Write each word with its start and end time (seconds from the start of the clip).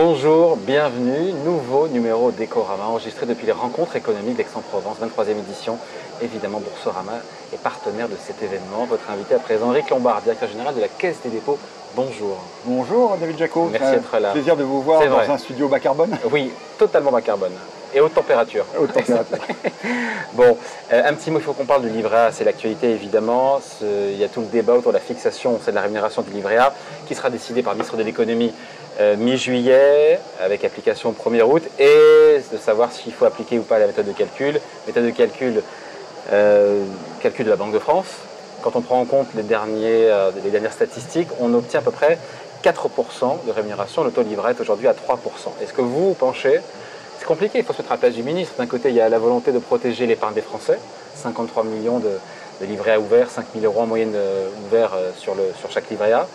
Bonjour, 0.00 0.56
bienvenue, 0.56 1.32
nouveau 1.44 1.88
numéro 1.88 2.30
d'Ecorama 2.30 2.84
enregistré 2.84 3.26
depuis 3.26 3.46
les 3.46 3.52
rencontres 3.52 3.96
économiques 3.96 4.36
d'Aix-en-Provence, 4.36 4.98
23e 5.02 5.30
édition. 5.38 5.76
Évidemment, 6.22 6.60
Boursorama 6.60 7.14
est 7.52 7.60
partenaire 7.60 8.08
de 8.08 8.14
cet 8.16 8.40
événement. 8.40 8.84
Votre 8.88 9.10
invité 9.10 9.34
à 9.34 9.40
présent, 9.40 9.72
Eric 9.72 9.90
Lombard, 9.90 10.22
directeur 10.22 10.48
général 10.48 10.76
de 10.76 10.80
la 10.80 10.86
Caisse 10.86 11.20
des 11.24 11.30
dépôts. 11.30 11.58
Bonjour. 11.96 12.36
Bonjour 12.64 13.16
David 13.16 13.38
Jaco. 13.38 13.68
Merci 13.72 13.96
d'être 13.96 14.18
là. 14.20 14.30
Plaisir 14.30 14.56
de 14.56 14.62
vous 14.62 14.82
voir 14.82 15.00
dans 15.00 15.08
vrai. 15.08 15.28
un 15.28 15.36
studio 15.36 15.66
bas 15.66 15.80
carbone. 15.80 16.16
Oui, 16.30 16.52
totalement 16.78 17.10
bas 17.10 17.20
carbone 17.20 17.54
et 17.94 18.00
haute 18.00 18.14
température. 18.14 18.64
Haute 18.78 18.92
température. 18.92 19.38
Bon, 20.34 20.56
euh, 20.92 21.02
un 21.04 21.14
petit 21.14 21.30
mot, 21.30 21.38
il 21.38 21.42
faut 21.42 21.52
qu'on 21.52 21.64
parle 21.64 21.82
du 21.82 21.88
livret 21.88 22.16
A, 22.16 22.32
c'est 22.32 22.44
l'actualité 22.44 22.90
évidemment. 22.90 23.60
Il 23.82 24.16
y 24.16 24.22
a 24.22 24.28
tout 24.28 24.40
le 24.40 24.46
débat 24.46 24.74
autour 24.74 24.92
de 24.92 24.96
la 24.96 25.02
fixation, 25.02 25.58
c'est 25.60 25.70
de 25.70 25.74
la 25.74 25.82
rémunération 25.82 26.22
du 26.22 26.30
livret 26.30 26.58
A, 26.58 26.72
qui 27.08 27.14
sera 27.14 27.30
décidé 27.30 27.62
par 27.62 27.72
le 27.72 27.78
ministre 27.78 27.96
de 27.96 28.04
l'économie 28.04 28.52
euh, 29.00 29.16
mi-juillet, 29.16 30.20
avec 30.40 30.64
application 30.64 31.08
au 31.08 31.30
1er 31.30 31.42
août, 31.42 31.62
et 31.80 32.40
de 32.52 32.58
savoir 32.58 32.92
s'il 32.92 33.12
faut 33.12 33.24
appliquer 33.24 33.58
ou 33.58 33.62
pas 33.62 33.78
la 33.78 33.86
méthode 33.86 34.06
de 34.06 34.12
calcul. 34.12 34.60
Méthode 34.86 35.06
de 35.06 35.10
calcul, 35.10 35.62
euh, 36.32 36.84
calcul 37.20 37.46
de 37.46 37.50
la 37.50 37.56
Banque 37.56 37.72
de 37.72 37.80
France. 37.80 38.06
Quand 38.62 38.76
on 38.76 38.80
prend 38.80 39.00
en 39.00 39.06
compte 39.06 39.28
les, 39.34 39.42
derniers, 39.42 40.12
les 40.44 40.50
dernières 40.50 40.72
statistiques, 40.72 41.28
on 41.40 41.54
obtient 41.54 41.80
à 41.80 41.82
peu 41.82 41.92
près 41.92 42.18
4% 42.62 43.46
de 43.46 43.52
rémunération. 43.52 44.04
Le 44.04 44.10
taux 44.10 44.22
de 44.22 44.28
livret 44.28 44.52
est 44.52 44.60
aujourd'hui 44.60 44.88
à 44.88 44.92
3%. 44.92 44.96
Est-ce 45.62 45.72
que 45.72 45.80
vous 45.80 46.14
penchez 46.14 46.60
compliqué, 47.28 47.58
il 47.58 47.64
faut 47.64 47.74
se 47.74 47.82
mettre 47.82 47.92
à 47.92 47.96
la 47.96 48.00
place 48.00 48.14
du 48.14 48.22
ministre. 48.22 48.54
D'un 48.56 48.66
côté, 48.66 48.88
il 48.88 48.94
y 48.94 49.02
a 49.02 49.08
la 49.10 49.18
volonté 49.18 49.52
de 49.52 49.58
protéger 49.58 50.06
l'épargne 50.06 50.32
des 50.32 50.40
Français, 50.40 50.78
53 51.14 51.62
millions 51.64 51.98
de, 51.98 52.08
de 52.60 52.66
livrets 52.66 52.92
A 52.92 53.00
ouverts, 53.00 53.28
5 53.28 53.44
000 53.54 53.66
euros 53.66 53.82
en 53.82 53.86
moyenne 53.86 54.14
euh, 54.14 54.48
ouverts 54.66 54.94
euh, 54.94 55.10
sur, 55.14 55.34
sur 55.60 55.70
chaque 55.70 55.90
livret 55.90 56.12
A. 56.12 56.26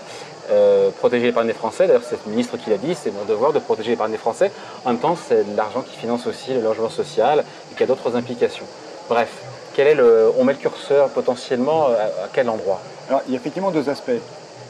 Euh, 0.51 0.91
protéger 0.99 1.25
l'épargne 1.25 1.47
des 1.47 1.53
Français, 1.53 1.87
d'ailleurs 1.87 2.03
c'est 2.07 2.19
le 2.25 2.31
ministre 2.31 2.57
qui 2.57 2.69
l'a 2.69 2.77
dit, 2.77 2.93
c'est 2.93 3.11
mon 3.11 3.23
devoir 3.25 3.53
de 3.53 3.59
protéger 3.59 3.91
l'épargne 3.91 4.11
des 4.11 4.19
Français. 4.19 4.51
En 4.85 4.91
même 4.91 4.99
temps, 4.99 5.17
c'est 5.17 5.49
de 5.51 5.57
l'argent 5.57 5.81
qui 5.81 5.97
finance 5.97 6.27
aussi 6.27 6.53
le 6.53 6.61
logement 6.61 6.89
social 6.89 7.43
et 7.71 7.75
qui 7.75 7.81
a 7.81 7.87
d'autres 7.87 8.15
implications. 8.15 8.65
Bref, 9.09 9.29
quel 9.73 9.87
est 9.87 9.95
le, 9.95 10.31
on 10.37 10.43
met 10.43 10.53
le 10.53 10.59
curseur 10.59 11.09
potentiellement 11.09 11.87
à, 11.87 12.25
à 12.25 12.29
quel 12.31 12.49
endroit? 12.49 12.79
Alors, 13.09 13.21
il 13.27 13.33
y 13.33 13.35
a 13.35 13.39
effectivement 13.39 13.71
deux 13.71 13.89
aspects. 13.89 14.21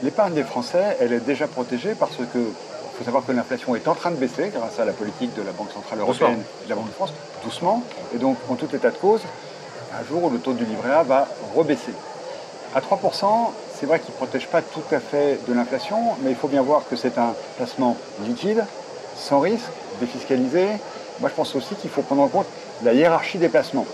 L'épargne 0.03 0.35
des 0.35 0.43
Français, 0.43 0.95
elle 1.01 1.11
est 1.11 1.25
déjà 1.25 1.47
protégée 1.47 1.95
parce 1.99 2.15
que 2.15 2.39
faut 3.03 3.07
savoir 3.07 3.25
que 3.25 3.33
l'inflation 3.33 3.75
est 3.75 3.87
en 3.89 3.95
train 3.95 4.11
de 4.11 4.15
baisser 4.15 4.49
grâce 4.53 4.79
à 4.79 4.85
la 4.85 4.93
politique 4.93 5.35
de 5.35 5.41
la 5.41 5.51
Banque 5.51 5.71
Centrale 5.73 5.99
Européenne 5.99 6.37
Doucement. 6.37 6.61
et 6.61 6.63
de 6.63 6.69
la 6.69 6.75
Banque 6.75 6.87
de 6.87 6.93
France, 6.93 7.13
doucement. 7.43 7.83
Et 8.15 8.17
donc, 8.17 8.37
en 8.49 8.55
tout 8.55 8.73
état 8.73 8.91
de 8.91 8.95
cause, 8.95 9.19
un 9.99 10.05
jour 10.05 10.23
où 10.23 10.29
le 10.29 10.39
taux 10.39 10.53
du 10.53 10.63
livret 10.63 10.91
A 10.91 11.03
va 11.03 11.27
rebaisser. 11.53 11.91
À 12.73 12.79
3%, 12.79 13.51
c'est 13.77 13.87
vrai 13.87 13.99
qu'il 13.99 14.11
ne 14.11 14.15
protège 14.15 14.47
pas 14.47 14.61
tout 14.61 14.95
à 14.95 15.01
fait 15.01 15.37
de 15.49 15.53
l'inflation, 15.53 15.97
mais 16.23 16.29
il 16.29 16.35
faut 16.37 16.47
bien 16.47 16.61
voir 16.61 16.83
que 16.89 16.95
c'est 16.95 17.17
un 17.17 17.35
placement 17.57 17.97
liquide, 18.25 18.63
sans 19.17 19.41
risque, 19.41 19.65
défiscalisé. 19.99 20.67
Moi, 21.19 21.29
je 21.29 21.35
pense 21.35 21.53
aussi 21.55 21.75
qu'il 21.75 21.89
faut 21.89 22.03
prendre 22.03 22.21
en 22.21 22.29
compte 22.29 22.47
la 22.83 22.93
hiérarchie 22.93 23.37
des 23.37 23.49
placements. 23.49 23.85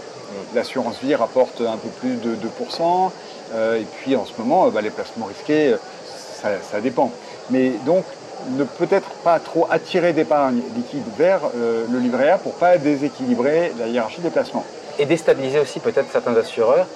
L'assurance 0.54 1.00
vie 1.02 1.16
rapporte 1.16 1.62
un 1.62 1.78
peu 1.78 1.90
plus 2.00 2.16
de 2.18 2.36
2%, 2.36 3.12
euh, 3.56 3.80
et 3.80 3.86
puis 3.86 4.16
en 4.16 4.26
ce 4.26 4.34
moment, 4.38 4.68
euh, 4.68 4.70
bah, 4.70 4.82
les 4.82 4.92
placements 4.92 5.26
risqués, 5.26 5.74
euh, 5.74 5.78
ça, 6.40 6.50
ça 6.62 6.80
dépend. 6.80 7.12
Mais 7.50 7.72
donc, 7.86 8.06
ne 8.52 8.64
peut-être 8.64 9.10
pas 9.24 9.40
trop 9.40 9.68
attirer 9.70 10.14
d'épargne 10.14 10.62
liquide 10.76 11.04
vers 11.18 11.42
euh, 11.56 11.86
le 11.92 12.00
livret 12.00 12.30
A 12.30 12.38
pour 12.38 12.54
pas 12.54 12.78
déséquilibrer 12.78 13.74
la 13.78 13.88
hiérarchie 13.88 14.22
des 14.22 14.30
placements. 14.30 14.66
Et 14.98 15.06
déstabiliser 15.06 15.60
aussi 15.60 15.80
peut-être 15.80 16.12
certains 16.12 16.36
assureurs 16.36 16.88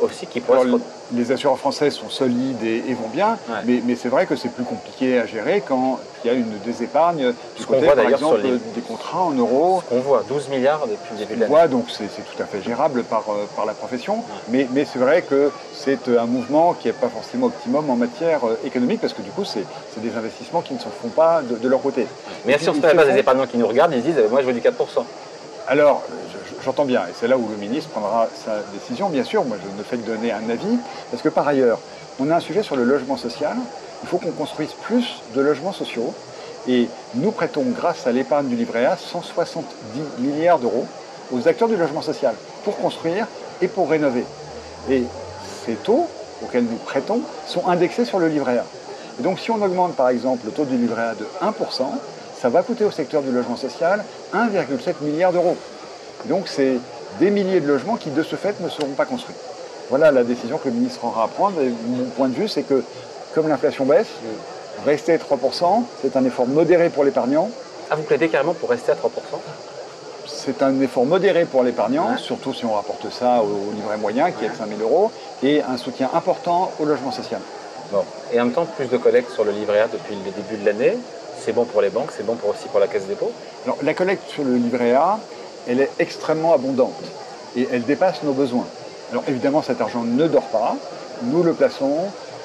aussi 0.00 0.26
qui 0.26 0.40
pourraient 0.40 0.60
Alors, 0.60 0.78
se 0.78 1.16
les 1.16 1.32
assureurs 1.32 1.58
français 1.58 1.90
sont 1.90 2.08
solides 2.08 2.62
et, 2.62 2.84
et 2.88 2.94
vont 2.94 3.08
bien, 3.12 3.36
Ouais. 3.48 3.56
mais, 3.64 3.82
mais 3.84 3.96
c'est 3.96 4.08
vrai 4.08 4.26
que 4.26 4.36
c'est 4.36 4.48
plus 4.50 4.64
compliqué 4.64 5.18
à 5.18 5.26
gérer 5.26 5.62
quand 5.66 5.98
il 6.24 6.28
y 6.28 6.30
a 6.30 6.34
une 6.34 6.58
désépargne 6.64 7.32
Ce 7.56 7.60
du 7.60 7.66
qu'on 7.66 7.74
côté, 7.74 7.86
voit 7.86 7.96
par 7.96 8.08
exemple, 8.08 8.40
les- 8.42 8.58
des 8.74 8.80
contrats 8.86 9.22
en 9.24 9.32
euros. 9.32 9.82
qu'on 9.88 10.00
voit, 10.00 10.22
12 10.28 10.48
milliards 10.48 10.86
depuis 10.86 11.12
le 11.12 11.18
début 11.18 11.34
de 11.34 11.40
l'année. 11.40 11.50
voit, 11.50 11.66
donc 11.68 11.86
c'est 11.90 12.04
tout 12.06 12.40
à 12.42 12.46
fait 12.46 12.62
gérable 12.62 13.02
par, 13.02 13.24
euh, 13.30 13.46
par 13.56 13.66
la 13.66 13.72
profession, 13.72 14.22
mais, 14.50 14.68
mais 14.72 14.84
c'est 14.84 14.98
vrai 15.00 15.22
que 15.22 15.50
c'est 15.74 16.08
euh, 16.08 16.20
un 16.20 16.26
mouvement 16.26 16.74
qui 16.74 16.86
n'est 16.88 16.92
pas 16.94 17.08
forcément 17.08 17.46
optimum 17.46 17.90
en 17.90 17.96
matière 17.96 18.44
euh, 18.46 18.56
économique, 18.64 19.00
parce 19.00 19.12
que 19.14 19.22
du 19.22 19.30
coup, 19.30 19.44
c'est 19.44 19.64
des 20.00 20.14
investissements 20.16 20.60
qui 20.60 20.74
ne 20.74 20.78
se 20.78 20.84
font 21.02 21.08
pas 21.08 21.42
de, 21.42 21.56
de 21.56 21.68
leur 21.68 21.80
côté. 21.82 22.06
Mais 22.46 22.56
si 22.58 22.68
on 22.68 22.74
place 22.74 22.94
font- 22.94 23.12
des 23.12 23.18
épargnants 23.18 23.46
qui 23.46 23.58
nous 23.58 23.66
regardent, 23.66 23.92
ils 23.94 24.02
se 24.02 24.06
disent 24.06 24.20
eh, 24.24 24.28
moi 24.28 24.40
je 24.42 24.46
veux 24.46 24.52
du 24.52 24.60
4%. 24.60 24.70
Alors, 25.66 26.02
j'entends 26.64 26.84
bien, 26.84 27.02
et 27.02 27.12
c'est 27.18 27.28
là 27.28 27.36
où 27.36 27.48
le 27.48 27.56
ministre 27.56 27.90
prendra 27.90 28.28
sa 28.44 28.58
décision, 28.72 29.08
bien 29.08 29.24
sûr. 29.24 29.44
Moi, 29.44 29.56
je 29.62 29.78
ne 29.78 29.82
fais 29.82 29.96
que 29.96 30.06
donner 30.06 30.32
un 30.32 30.48
avis, 30.50 30.78
parce 31.10 31.22
que 31.22 31.28
par 31.28 31.46
ailleurs, 31.48 31.78
on 32.18 32.30
a 32.30 32.36
un 32.36 32.40
sujet 32.40 32.62
sur 32.62 32.76
le 32.76 32.84
logement 32.84 33.16
social. 33.16 33.56
Il 34.02 34.08
faut 34.08 34.18
qu'on 34.18 34.32
construise 34.32 34.72
plus 34.72 35.22
de 35.34 35.40
logements 35.40 35.72
sociaux, 35.72 36.14
et 36.68 36.88
nous 37.14 37.30
prêtons, 37.30 37.64
grâce 37.66 38.06
à 38.06 38.12
l'épargne 38.12 38.48
du 38.48 38.56
livret 38.56 38.84
A, 38.84 38.96
170 38.96 39.64
milliards 40.18 40.58
d'euros 40.58 40.86
aux 41.32 41.48
acteurs 41.48 41.68
du 41.68 41.76
logement 41.76 42.02
social 42.02 42.34
pour 42.64 42.76
construire 42.76 43.26
et 43.62 43.68
pour 43.68 43.88
rénover. 43.88 44.24
Et 44.90 45.04
ces 45.64 45.74
taux 45.74 46.06
auxquels 46.42 46.64
nous 46.64 46.76
prêtons 46.76 47.20
sont 47.46 47.66
indexés 47.68 48.04
sur 48.04 48.18
le 48.18 48.28
livret 48.28 48.58
A. 48.58 48.64
Et 49.18 49.22
donc, 49.22 49.38
si 49.38 49.50
on 49.50 49.62
augmente 49.62 49.94
par 49.94 50.08
exemple 50.08 50.46
le 50.46 50.52
taux 50.52 50.64
du 50.64 50.76
livret 50.76 51.02
A 51.02 51.14
de 51.14 51.26
1%, 51.42 51.84
ça 52.40 52.48
va 52.48 52.62
coûter 52.62 52.84
au 52.84 52.90
secteur 52.90 53.22
du 53.22 53.30
logement 53.30 53.56
social 53.56 54.04
1,7 54.34 55.02
milliard 55.02 55.32
d'euros. 55.32 55.56
Donc, 56.26 56.48
c'est 56.48 56.76
des 57.18 57.30
milliers 57.30 57.60
de 57.60 57.66
logements 57.66 57.96
qui, 57.96 58.10
de 58.10 58.22
ce 58.22 58.36
fait, 58.36 58.60
ne 58.60 58.68
seront 58.68 58.90
pas 58.90 59.04
construits. 59.04 59.34
Voilà 59.88 60.12
la 60.12 60.22
décision 60.22 60.58
que 60.58 60.68
le 60.68 60.74
ministre 60.74 61.04
aura 61.04 61.24
à 61.24 61.28
prendre. 61.28 61.60
Et 61.60 61.68
mon 61.86 62.04
point 62.10 62.28
de 62.28 62.34
vue, 62.34 62.48
c'est 62.48 62.62
que, 62.62 62.84
comme 63.34 63.48
l'inflation 63.48 63.84
baisse, 63.84 64.06
rester 64.84 65.14
à 65.14 65.16
3%, 65.18 65.82
c'est 66.02 66.16
un 66.16 66.24
effort 66.24 66.46
modéré 66.46 66.90
pour 66.90 67.04
l'épargnant. 67.04 67.50
Ah, 67.90 67.96
vous 67.96 68.02
plaidez 68.04 68.28
carrément 68.28 68.54
pour 68.54 68.70
rester 68.70 68.92
à 68.92 68.94
3% 68.94 68.98
C'est 70.26 70.62
un 70.62 70.80
effort 70.80 71.04
modéré 71.04 71.44
pour 71.44 71.64
l'épargnant, 71.64 72.10
Ouais. 72.12 72.18
surtout 72.18 72.54
si 72.54 72.64
on 72.64 72.72
rapporte 72.72 73.10
ça 73.10 73.42
au, 73.42 73.72
livret 73.74 73.96
moyen, 73.96 74.30
qui 74.30 74.44
est 74.44 74.48
de 74.48 74.54
5 74.54 74.68
000 74.68 74.80
euros, 74.80 75.10
et 75.42 75.62
un 75.62 75.76
soutien 75.76 76.08
important 76.14 76.70
au 76.78 76.84
logement 76.84 77.10
social. 77.10 77.40
Bon. 77.90 78.04
Et 78.32 78.40
en 78.40 78.44
même 78.44 78.54
temps, 78.54 78.64
plus 78.64 78.86
de 78.86 78.96
collectes 78.96 79.32
sur 79.32 79.44
le 79.44 79.50
livret 79.50 79.80
A 79.80 79.88
depuis 79.88 80.14
le 80.14 80.30
début 80.30 80.62
de 80.62 80.66
l'année. 80.66 80.96
C'est 81.40 81.52
bon 81.52 81.64
pour 81.64 81.82
les 81.82 81.90
banques, 81.90 82.10
c'est 82.16 82.24
bon 82.24 82.36
pour 82.36 82.50
aussi 82.50 82.68
pour 82.68 82.78
la 82.78 82.86
caisse 82.86 83.02
des 83.02 83.14
dépôts? 83.14 83.32
Alors, 83.64 83.78
la 83.82 83.94
collecte 83.94 84.30
sur 84.30 84.44
le 84.44 84.54
livret 84.54 84.92
A, 84.92 85.18
elle 85.68 85.80
est 85.80 85.90
extrêmement 85.98 86.54
abondante 86.54 87.02
et 87.56 87.68
elle 87.72 87.84
dépasse 87.84 88.22
nos 88.22 88.32
besoins. 88.32 88.66
Alors 89.10 89.24
évidemment, 89.28 89.62
cet 89.62 89.80
argent 89.80 90.02
ne 90.02 90.26
dort 90.28 90.48
pas. 90.48 90.76
Nous 91.22 91.42
le 91.42 91.52
plaçons 91.52 91.98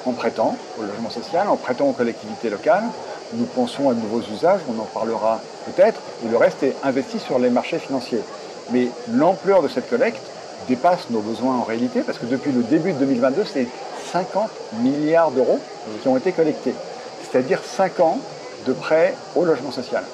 en 0.04 0.12
prêtant 0.12 0.56
au 0.78 0.82
logement 0.82 1.10
social, 1.10 1.48
en 1.48 1.56
prêtant 1.56 1.86
aux 1.86 1.92
collectivités 1.92 2.50
locales. 2.50 2.84
Nous 3.32 3.46
pensons 3.46 3.90
à 3.90 3.94
de 3.94 4.00
nouveaux 4.00 4.22
usages, 4.32 4.60
on 4.68 4.80
en 4.80 4.84
parlera 4.84 5.40
peut-être, 5.66 6.00
et 6.24 6.28
le 6.28 6.36
reste 6.36 6.62
est 6.62 6.76
investi 6.84 7.18
sur 7.18 7.38
les 7.38 7.50
marchés 7.50 7.78
financiers. 7.78 8.22
Mais 8.70 8.88
l'ampleur 9.12 9.62
de 9.62 9.68
cette 9.68 9.88
collecte 9.88 10.22
dépasse 10.68 11.10
nos 11.10 11.20
besoins 11.20 11.56
en 11.56 11.62
réalité, 11.62 12.00
parce 12.00 12.18
que 12.18 12.26
depuis 12.26 12.52
le 12.52 12.62
début 12.62 12.92
de 12.92 12.98
2022, 12.98 13.44
c'est 13.52 13.66
50 14.12 14.48
milliards 14.80 15.30
d'euros 15.30 15.58
qui 16.02 16.08
ont 16.08 16.16
été 16.16 16.32
collectés. 16.32 16.74
C'est-à-dire 17.22 17.60
5 17.64 18.00
ans 18.00 18.18
de 18.66 18.72
prêts 18.72 19.14
au 19.34 19.44
logement 19.44 19.70
social. 19.72 20.04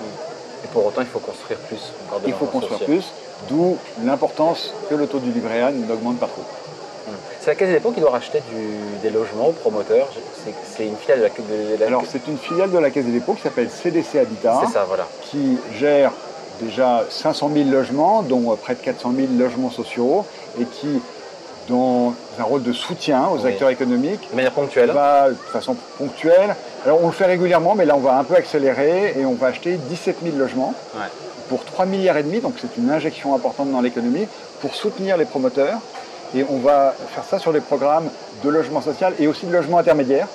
Et 0.65 0.69
pour 0.69 0.87
autant, 0.87 1.01
il 1.01 1.07
faut 1.07 1.19
construire 1.19 1.59
plus 1.61 1.77
de 1.77 2.29
Il 2.29 2.33
faut 2.35 2.47
construire 2.47 2.79
plus, 2.81 3.05
d'où 3.49 3.77
l'importance 4.05 4.73
que 4.89 4.95
le 4.95 5.07
taux 5.07 5.19
du 5.19 5.31
livret 5.33 5.61
A 5.63 5.71
n'augmente 5.73 6.19
pas 6.19 6.27
trop. 6.27 6.43
C'est 7.41 7.49
la 7.51 7.55
caisse 7.57 7.69
des 7.69 7.75
dépôts 7.75 7.91
qui 7.91 8.01
doit 8.01 8.11
racheter 8.13 8.41
du- 8.53 8.99
des 9.03 9.11
logements 9.11 9.49
aux 9.49 9.53
promoteurs. 9.53 10.09
C'est- 10.77 10.87
une 10.87 10.97
filiale 10.97 11.19
de 11.19 11.25
la, 11.25 11.29
de 11.77 11.81
la- 11.81 11.87
Alors 11.89 12.03
c'est 12.11 12.27
une 12.29 12.39
filiale 12.39 12.71
de 12.71 12.79
la 12.79 12.91
Caisse 12.91 13.05
des 13.05 13.11
dépôts 13.13 13.35
qui 13.35 13.43
s'appelle 13.43 13.69
CDC 13.71 14.19
Habitat, 14.21 14.61
c'est 14.67 14.73
ça, 14.73 14.85
voilà. 14.87 15.07
qui 15.23 15.59
gère 15.77 16.13
déjà 16.61 17.05
500 17.11 17.51
000 17.53 17.69
logements, 17.71 18.23
dont 18.23 18.53
euh, 18.53 18.55
près 18.57 18.75
de 18.75 18.81
400 18.81 19.13
000 19.17 19.29
logements 19.37 19.71
sociaux, 19.71 20.25
et 20.61 20.65
qui, 20.65 21.01
dans 21.69 22.15
un 22.39 22.43
rôle 22.43 22.63
de 22.63 22.73
soutien 22.73 23.27
aux 23.29 23.39
Oui. 23.39 23.49
acteurs 23.49 23.71
économiques, 23.71 24.29
De 24.31 24.37
manière 24.37 24.53
ponctuelle. 24.53 24.91
va 24.91 25.31
de 25.31 25.35
façon 25.35 25.77
ponctuelle. 25.99 26.55
Alors 26.85 27.03
on 27.03 27.07
le 27.07 27.13
fait 27.13 27.27
régulièrement, 27.27 27.75
mais 27.75 27.85
là 27.85 27.95
on 27.97 28.01
va 28.01 28.19
un 28.19 28.25
peu 28.25 28.35
accélérer 28.35 29.15
et 29.19 29.25
on 29.25 29.35
va 29.35 29.49
acheter 29.49 29.77
17 29.77 30.17
000 30.23 30.37
logements 30.37 30.75
Ouais. 30.95 31.03
pour 31.49 31.65
3 31.65 31.87
milliards 31.87 32.17
et 32.17 32.23
demi, 32.23 32.41
donc 32.41 32.55
c'est 32.61 32.77
une 32.77 32.91
injection 32.91 33.35
importante 33.35 33.71
dans 33.71 33.81
l'économie, 33.81 34.27
pour 34.61 34.75
soutenir 34.75 35.17
les 35.17 35.25
promoteurs. 35.25 35.79
Et 36.35 36.45
on 36.49 36.59
va 36.59 36.95
faire 37.15 37.25
ça 37.25 37.39
sur 37.39 37.53
des 37.53 37.61
programmes 37.61 38.09
de 38.43 38.49
logement 38.49 38.81
social 38.81 39.13
et 39.21 39.27
aussi 39.27 39.45
de 39.47 39.53
logement 39.53 39.79
intermédiaire, 39.79 40.27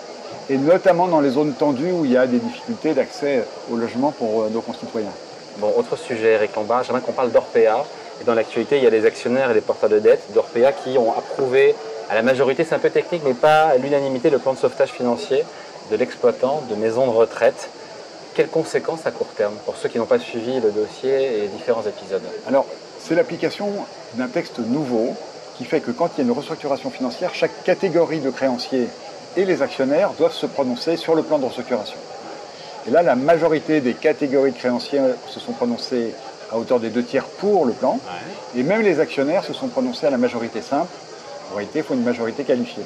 et 0.50 0.58
notamment 0.58 1.08
dans 1.08 1.20
les 1.22 1.32
zones 1.32 1.54
tendues 1.54 1.92
où 1.92 2.06
il 2.06 2.12
y 2.12 2.18
a 2.18 2.28
des 2.28 2.38
difficultés 2.38 2.94
d'accès 2.94 3.44
au 3.72 3.76
logement 3.76 4.12
pour 4.12 4.44
euh, 4.44 4.50
nos 4.54 4.62
concitoyens. 4.62 5.10
Bon, 5.58 5.74
autre 5.76 5.96
sujet, 5.98 6.34
Eric 6.34 6.56
Lombard, 6.56 6.84
j'aimerais 6.84 7.02
qu'on 7.02 7.14
parle 7.14 7.32
d'Orpea. 7.32 7.84
Et 8.22 8.24
dans 8.24 8.34
l'actualité, 8.34 8.78
il 8.78 8.84
y 8.84 8.88
a 8.88 8.92
des 8.92 9.06
actionnaires 9.06 9.52
et 9.52 9.54
des 9.54 9.62
porteurs 9.62 9.90
de 9.90 10.00
dettes 10.00 10.32
d'Orpea 10.34 10.72
qui 10.84 10.98
ont 10.98 11.12
approuvé, 11.12 11.76
à 12.10 12.16
la 12.16 12.22
majorité, 12.22 12.64
c'est 12.64 12.76
un 12.76 12.80
peu 12.80 12.90
technique, 12.90 13.22
mais 13.26 13.34
pas 13.34 13.66
à 13.66 13.78
l'unanimité, 13.78 14.30
le 14.30 14.40
plan 14.40 14.54
de 14.54 14.58
sauvetage 14.58 14.90
financier 14.90 15.44
de 15.92 15.96
l'exploitant 15.96 16.64
de 16.70 16.76
maisons 16.76 17.06
de 17.06 17.12
retraite. 17.12 17.70
Quelles 18.34 18.50
conséquences 18.50 19.06
à 19.06 19.12
court 19.12 19.28
terme 19.36 19.56
pour 19.66 19.78
ceux 19.78 19.90
qui 19.90 19.98
n'ont 19.98 20.06
pas 20.06 20.20
suivi 20.20 20.60
le 20.60 20.72
dossier 20.72 21.44
et 21.44 21.48
différents 21.48 21.84
épisodes? 21.84 22.22
Alors, 22.48 22.66
c'est 23.00 23.16
l'application 23.16 23.72
d'un 24.14 24.28
texte 24.28 24.60
nouveau 24.60 25.16
qui 25.58 25.66
fait 25.66 25.80
que 25.80 25.92
quand 25.92 26.10
il 26.16 26.20
y 26.20 26.22
a 26.22 26.32
une 26.32 26.38
restructuration 26.38 26.90
financière, 26.92 27.34
chaque 27.34 27.64
catégorie 27.64 28.20
de 28.20 28.30
créanciers 28.30 28.88
et 29.36 29.46
les 29.46 29.62
actionnaires 29.62 30.12
doivent 30.18 30.34
se 30.34 30.46
prononcer 30.46 30.98
sur 30.98 31.16
le 31.16 31.24
plan 31.24 31.40
de 31.40 31.46
restructuration. 31.46 31.98
Et 32.88 32.92
là, 32.92 33.02
la 33.02 33.16
majorité 33.16 33.82
des 33.82 33.94
catégories 33.94 34.52
de 34.52 34.58
créanciers 34.58 35.02
se 35.28 35.40
sont 35.40 35.52
prononcées 35.52 36.14
à 36.52 36.58
hauteur 36.58 36.80
des 36.80 36.90
deux 36.90 37.04
tiers 37.04 37.26
pour 37.26 37.66
le 37.66 37.74
plan. 37.74 38.00
Et 38.56 38.64
même 38.64 38.82
les 38.82 39.00
actionnaires 39.00 39.44
se 39.44 39.54
sont 39.54 39.68
prononcés 39.68 40.06
à 40.06 40.10
la 40.10 40.18
majorité 40.18 40.62
simple. 40.62 40.92
En 41.52 41.56
réalité, 41.56 41.80
il 41.80 41.86
faut 41.86 41.94
une 41.94 42.04
majorité 42.04 42.44
qualifiée. 42.44 42.84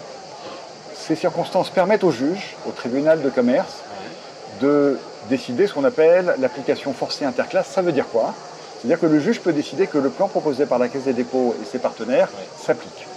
Ces 0.95 1.15
circonstances 1.15 1.69
permettent 1.69 2.03
au 2.03 2.11
juge, 2.11 2.55
au 2.67 2.71
tribunal 2.71 3.21
de 3.21 3.29
commerce, 3.29 3.81
de 4.61 4.99
décider 5.29 5.67
ce 5.67 5.73
qu'on 5.73 5.83
appelle 5.83 6.35
l'application 6.39 6.93
forcée 6.93 7.25
interclasse. 7.25 7.67
Ça 7.67 7.81
veut 7.81 7.91
dire 7.91 8.07
quoi? 8.07 8.33
C'est-à-dire 8.79 8.99
que 8.99 9.05
le 9.05 9.19
juge 9.19 9.39
peut 9.41 9.53
décider 9.53 9.87
que 9.87 9.97
le 9.97 10.09
plan 10.09 10.27
proposé 10.27 10.65
par 10.65 10.79
la 10.79 10.87
Caisse 10.87 11.03
des 11.03 11.13
dépôts 11.13 11.55
et 11.61 11.65
ses 11.65 11.79
partenaires 11.79 12.29
s'applique. 12.59 13.07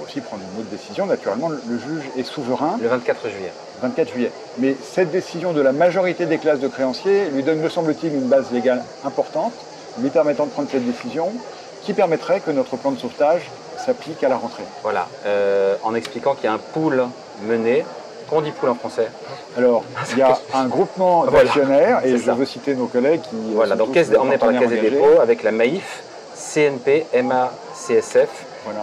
Faut 0.00 0.06
aussi 0.06 0.20
prendre 0.20 0.42
une 0.54 0.60
autre 0.60 0.70
décision. 0.70 1.06
Naturellement, 1.06 1.48
le 1.48 1.78
juge 1.78 2.04
est 2.16 2.22
souverain. 2.22 2.78
Le 2.80 2.88
24 2.88 3.28
juillet. 3.28 3.52
24 3.82 4.08
juillet. 4.10 4.32
Mais 4.58 4.76
cette 4.82 5.10
décision 5.10 5.52
de 5.52 5.60
la 5.60 5.72
majorité 5.72 6.26
des 6.26 6.38
classes 6.38 6.60
de 6.60 6.68
créanciers 6.68 7.28
lui 7.30 7.42
donne, 7.42 7.60
me 7.60 7.68
semble-t-il, 7.68 8.14
une 8.14 8.28
base 8.28 8.50
légale 8.52 8.82
importante, 9.04 9.52
lui 10.00 10.10
permettant 10.10 10.46
de 10.46 10.50
prendre 10.50 10.68
cette 10.70 10.86
décision, 10.86 11.32
qui 11.82 11.94
permettrait 11.94 12.40
que 12.40 12.50
notre 12.50 12.76
plan 12.76 12.92
de 12.92 12.98
sauvetage 12.98 13.42
s'applique 13.78 14.22
à 14.22 14.28
la 14.28 14.36
rentrée. 14.36 14.64
Voilà, 14.82 15.08
euh, 15.24 15.76
en 15.82 15.94
expliquant 15.94 16.34
qu'il 16.34 16.44
y 16.44 16.48
a 16.48 16.52
un 16.52 16.58
pool 16.58 17.06
mené. 17.46 17.84
Qu'on 18.28 18.42
dit 18.42 18.52
pool 18.52 18.68
en 18.68 18.74
français 18.76 19.08
Alors, 19.56 19.82
il 20.12 20.18
y 20.18 20.22
a 20.22 20.38
un 20.54 20.66
groupement 20.66 21.24
d'actionnaires, 21.32 22.04
et 22.04 22.16
je 22.16 22.30
veux 22.30 22.44
citer 22.44 22.74
nos 22.74 22.86
collègues 22.86 23.22
qui. 23.22 23.54
Voilà, 23.54 23.76
donc 23.76 23.96
emmené 23.96 24.38
par 24.38 24.52
la 24.52 24.60
Caisse 24.60 24.68
des 24.68 24.90
dépôts 24.90 25.20
avec 25.20 25.42
la 25.42 25.50
MAIF, 25.50 26.02
CNP, 26.36 27.06
MA, 27.24 27.50
CSF, 27.74 28.28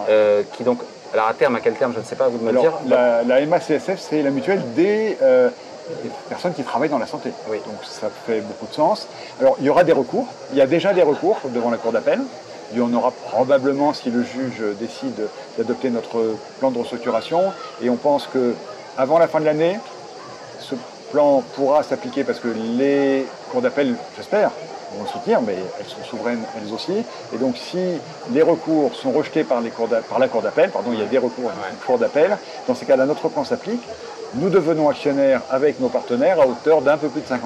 euh, 0.08 0.42
qui 0.52 0.64
donc 0.64 0.80
alors 1.12 1.28
à 1.28 1.34
terme, 1.34 1.56
à 1.56 1.60
quel 1.60 1.74
terme, 1.74 1.92
je 1.94 2.00
ne 2.00 2.04
sais 2.04 2.16
pas, 2.16 2.28
vous 2.28 2.38
me 2.38 2.52
le 2.52 2.60
dire 2.60 2.72
la, 2.86 3.22
la 3.22 3.44
MACSF, 3.46 3.98
c'est 3.98 4.22
la 4.22 4.30
mutuelle 4.30 4.62
euh, 4.78 5.48
des, 6.02 6.10
personnes 6.28 6.52
qui 6.52 6.62
travaillent 6.62 6.90
dans 6.90 6.98
la 6.98 7.06
santé. 7.06 7.32
Oui. 7.48 7.58
Donc 7.64 7.76
ça 7.82 8.08
fait 8.26 8.40
beaucoup 8.40 8.66
de 8.66 8.74
sens. 8.74 9.08
Alors 9.40 9.56
il 9.58 9.66
y 9.66 9.70
aura 9.70 9.84
des 9.84 9.92
recours. 9.92 10.26
Il 10.52 10.58
y 10.58 10.60
a 10.60 10.66
déjà 10.66 10.92
des 10.92 11.02
recours 11.02 11.38
devant 11.46 11.70
la 11.70 11.78
Cour 11.78 11.92
d'appel. 11.92 12.20
Il 12.72 12.78
y 12.78 12.82
en 12.82 12.92
aura 12.92 13.12
probablement 13.30 13.94
si 13.94 14.10
le 14.10 14.22
juge 14.22 14.62
décide 14.78 15.28
d'adopter 15.56 15.88
notre 15.88 16.36
plan 16.58 16.70
de 16.70 16.78
restructuration. 16.78 17.52
Et 17.80 17.88
on 17.88 17.96
pense 17.96 18.26
que 18.26 18.54
avant 18.98 19.18
la 19.18 19.28
fin 19.28 19.40
de 19.40 19.46
l'année, 19.46 19.78
ce 20.60 20.74
plan 21.10 21.42
pourra 21.54 21.82
s'appliquer 21.82 22.24
parce 22.24 22.40
que 22.40 22.48
les 22.48 23.26
cours 23.50 23.62
d'appel, 23.62 23.94
j'espère, 24.16 24.50
vont 24.94 25.02
le 25.02 25.08
soutenir, 25.08 25.40
mais 25.42 25.56
elles 25.78 25.86
sont 25.86 26.02
souveraines 26.08 26.42
elles 26.56 26.72
aussi. 26.72 27.04
Et 27.34 27.38
donc 27.38 27.56
si 27.56 27.78
les 28.32 28.42
recours 28.42 28.94
sont 28.94 29.10
rejetés 29.10 29.44
par, 29.44 29.60
les 29.60 29.70
cours 29.70 29.88
par 30.08 30.18
la 30.18 30.28
Cour 30.28 30.42
d'appel, 30.42 30.70
pardon, 30.70 30.90
il 30.92 30.98
y 30.98 31.02
a 31.02 31.06
des 31.06 31.18
recours 31.18 31.50
à 31.50 31.54
la 31.54 31.74
Cour 31.84 31.98
d'appel, 31.98 32.36
dans 32.66 32.74
ces 32.74 32.86
cas-là, 32.86 33.06
notre 33.06 33.28
plan 33.28 33.44
s'applique. 33.44 33.82
Nous 34.34 34.50
devenons 34.50 34.90
actionnaires 34.90 35.40
avec 35.50 35.80
nos 35.80 35.88
partenaires 35.88 36.38
à 36.40 36.46
hauteur 36.46 36.82
d'un 36.82 36.98
peu 36.98 37.08
plus 37.08 37.22
de 37.22 37.26
50%. 37.26 37.36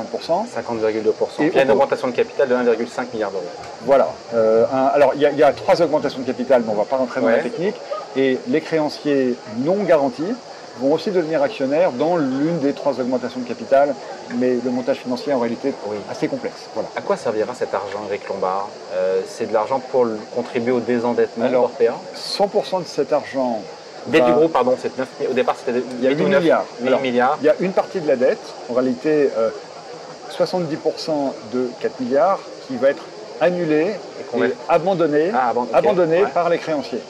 50,2%. 0.47 1.13
Il 1.39 1.55
y 1.55 1.59
a 1.59 1.63
une 1.63 1.71
augmentation 1.71 2.09
de 2.09 2.13
capital 2.13 2.49
de 2.49 2.55
1,5 2.55 3.13
milliard 3.13 3.31
d'euros. 3.31 3.45
Voilà. 3.83 4.09
Euh, 4.35 4.65
alors, 4.93 5.13
il 5.15 5.21
y, 5.21 5.43
a, 5.45 5.53
trois 5.53 5.81
augmentations 5.81 6.19
de 6.19 6.27
capital, 6.27 6.63
mais 6.63 6.71
on 6.71 6.75
ne 6.75 6.79
va 6.79 6.85
pas 6.85 6.97
rentrer 6.97 7.21
dans 7.21 7.29
la 7.29 7.39
technique. 7.39 7.77
Et 8.17 8.39
les 8.49 8.61
créanciers 8.61 9.37
non 9.59 9.77
garantis, 9.85 10.35
vont 10.81 10.93
aussi 10.93 11.11
devenir 11.11 11.43
actionnaires 11.43 11.93
dans 11.93 12.17
l'une 12.17 12.59
des 12.61 12.73
trois 12.73 12.99
augmentations 13.01 13.41
de 13.41 13.47
capital, 13.47 13.95
mais 14.37 14.57
le 14.65 14.71
montage 14.71 14.99
financier 14.99 15.33
en 15.33 15.39
réalité 15.39 15.69
est 15.69 16.11
assez 16.11 16.29
complexe. 16.29 16.69
Voilà. 16.75 16.89
À 16.97 17.01
quoi 17.01 17.17
servira 17.17 17.55
cet 17.55 17.75
argent, 17.75 18.01
Eric 18.09 18.29
Lombard? 18.29 18.69
Euh, 18.95 19.21
C'est 19.27 19.49
de 19.49 19.53
l'argent 19.53 19.81
pour 19.91 20.07
contribuer 20.35 20.73
au 20.73 20.81
désendettement 20.81 21.51
européen? 21.51 21.95
100% 22.17 22.83
de 22.83 22.87
cet 22.87 23.13
argent. 23.13 23.63
Dette 24.07 24.25
du 24.25 24.33
groupe, 24.33 24.53
pardon, 24.53 24.75
c'est 24.81 24.97
9, 24.99 25.09
au 25.31 25.33
départ 25.33 25.55
c'était 25.57 25.81
il 25.99 26.05
y 26.05 26.09
a 26.09 26.11
8 26.11 26.25
milliards. 26.25 26.65
milliards. 27.01 27.39
Il 27.41 27.47
y 27.47 27.49
a 27.49 27.55
une 27.61 27.73
partie 27.73 28.01
de 28.01 28.09
la 28.09 28.17
dette, 28.17 28.43
en 28.69 28.75
réalité 28.75 29.31
70% 30.29 30.51
euh, 30.51 31.31
de 31.53 31.71
4 31.81 32.01
milliards, 32.01 32.41
qui 32.67 32.77
va 32.77 32.91
être 32.91 33.05
annulée 33.41 33.95
et, 34.37 34.53
abandonnée, 34.69 35.31
ah, 35.35 35.53
par 36.33 36.49
les 36.49 36.59
créanciers. 36.59 37.01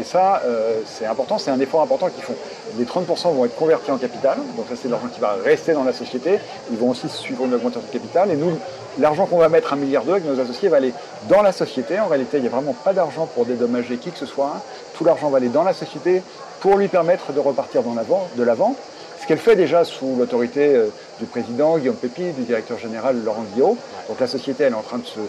Et 0.00 0.04
ça, 0.04 0.42
euh, 0.44 0.80
c'est 0.86 1.06
important, 1.06 1.38
c'est 1.38 1.50
un 1.50 1.60
effort 1.60 1.82
important 1.82 2.08
qu'ils 2.08 2.22
font. 2.22 2.34
Les 2.78 2.84
30% 2.84 3.34
vont 3.34 3.44
être 3.44 3.56
convertis 3.56 3.90
en 3.90 3.98
capital, 3.98 4.38
donc 4.56 4.66
ça 4.68 4.74
c'est 4.80 4.88
l'argent 4.88 5.08
qui 5.12 5.20
va 5.20 5.36
rester 5.44 5.72
dans 5.72 5.84
la 5.84 5.92
société. 5.92 6.38
Ils 6.70 6.78
vont 6.78 6.90
aussi 6.90 7.08
suivre 7.08 7.44
une 7.44 7.54
augmentation 7.54 7.86
de 7.86 7.92
capital. 7.92 8.30
Et 8.30 8.36
nous, 8.36 8.58
l'argent 8.98 9.26
qu'on 9.26 9.38
va 9.38 9.48
mettre, 9.48 9.72
un 9.72 9.76
milliard 9.76 10.04
d'euros 10.04 10.16
avec 10.16 10.28
nos 10.28 10.40
associés, 10.40 10.68
va 10.68 10.78
aller 10.78 10.94
dans 11.28 11.42
la 11.42 11.52
société. 11.52 12.00
En 12.00 12.06
réalité, 12.06 12.38
il 12.38 12.42
n'y 12.42 12.48
a 12.48 12.50
vraiment 12.50 12.72
pas 12.72 12.92
d'argent 12.92 13.26
pour 13.26 13.44
dédommager 13.44 13.98
qui 13.98 14.10
que 14.10 14.18
ce 14.18 14.26
soit. 14.26 14.62
Tout 14.94 15.04
l'argent 15.04 15.28
va 15.28 15.36
aller 15.36 15.48
dans 15.48 15.64
la 15.64 15.74
société 15.74 16.22
pour 16.60 16.76
lui 16.76 16.88
permettre 16.88 17.32
de 17.32 17.40
repartir 17.40 17.82
de 17.82 18.42
l'avant. 18.42 18.76
Ce 19.22 19.28
qu'elle 19.28 19.38
fait 19.38 19.54
déjà 19.54 19.84
sous 19.84 20.16
l'autorité 20.16 20.74
euh, 20.74 20.88
du 21.20 21.26
président 21.26 21.78
Guillaume 21.78 21.94
Pépi, 21.94 22.32
du 22.32 22.42
directeur 22.42 22.76
général 22.76 23.22
Laurent 23.24 23.44
Guillot. 23.54 23.78
Donc 24.08 24.18
la 24.18 24.26
société, 24.26 24.64
elle 24.64 24.72
est 24.72 24.76
en 24.76 24.82
train 24.82 24.98
de 24.98 25.06
se 25.06 25.20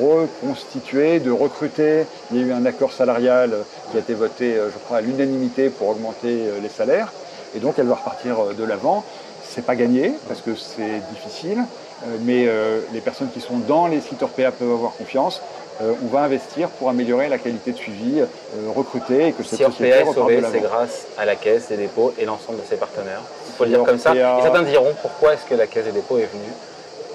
reconstituer, 0.00 1.20
de 1.20 1.30
recruter. 1.30 2.06
Il 2.30 2.38
y 2.38 2.42
a 2.42 2.46
eu 2.46 2.52
un 2.52 2.64
accord 2.64 2.94
salarial 2.94 3.52
qui 3.90 3.98
a 3.98 4.00
été 4.00 4.14
voté, 4.14 4.56
euh, 4.56 4.70
je 4.72 4.78
crois, 4.78 4.96
à 4.96 5.00
l'unanimité 5.02 5.68
pour 5.68 5.90
augmenter 5.90 6.48
euh, 6.48 6.58
les 6.62 6.70
salaires. 6.70 7.12
Et 7.54 7.58
donc 7.58 7.74
elle 7.76 7.86
va 7.86 7.96
repartir 7.96 8.54
de 8.58 8.64
l'avant. 8.64 9.04
C'est 9.54 9.64
pas 9.64 9.76
gagné 9.76 10.12
parce 10.28 10.40
que 10.40 10.54
c'est 10.56 11.00
difficile, 11.12 11.58
mais 12.22 12.48
les 12.92 13.00
personnes 13.00 13.30
qui 13.32 13.40
sont 13.40 13.58
dans 13.58 13.86
les 13.86 14.00
sites 14.00 14.22
Orpea 14.22 14.50
peuvent 14.50 14.72
avoir 14.72 14.92
confiance. 14.92 15.40
on 15.80 16.06
va 16.08 16.22
investir 16.22 16.68
pour 16.70 16.88
améliorer 16.88 17.28
la 17.28 17.38
qualité 17.38 17.70
de 17.70 17.76
suivi, 17.76 18.20
recruter 18.74 19.28
et 19.28 19.32
que 19.32 19.44
cette 19.44 19.58
si 19.58 19.64
société 19.64 19.90
est 19.90 20.12
sauvé, 20.12 20.42
c'est 20.50 20.60
grâce 20.60 21.06
à 21.16 21.24
la 21.24 21.36
Caisse 21.36 21.68
des 21.68 21.76
dépôts 21.76 22.12
et 22.18 22.24
l'ensemble 22.24 22.58
de 22.60 22.66
ses 22.68 22.76
partenaires 22.76 23.22
faut 23.54 23.64
le 23.64 23.70
dire 23.70 23.84
comme 23.84 23.98
ça. 23.98 24.14
Et, 24.14 24.42
certains 24.42 24.62
diront 24.62 24.94
pourquoi 25.00 25.34
est-ce 25.34 25.44
que 25.44 25.54
la 25.54 25.66
Caisse 25.66 25.86
des 25.86 25.92
dépôts 25.92 26.18
est 26.18 26.30
venue 26.32 26.52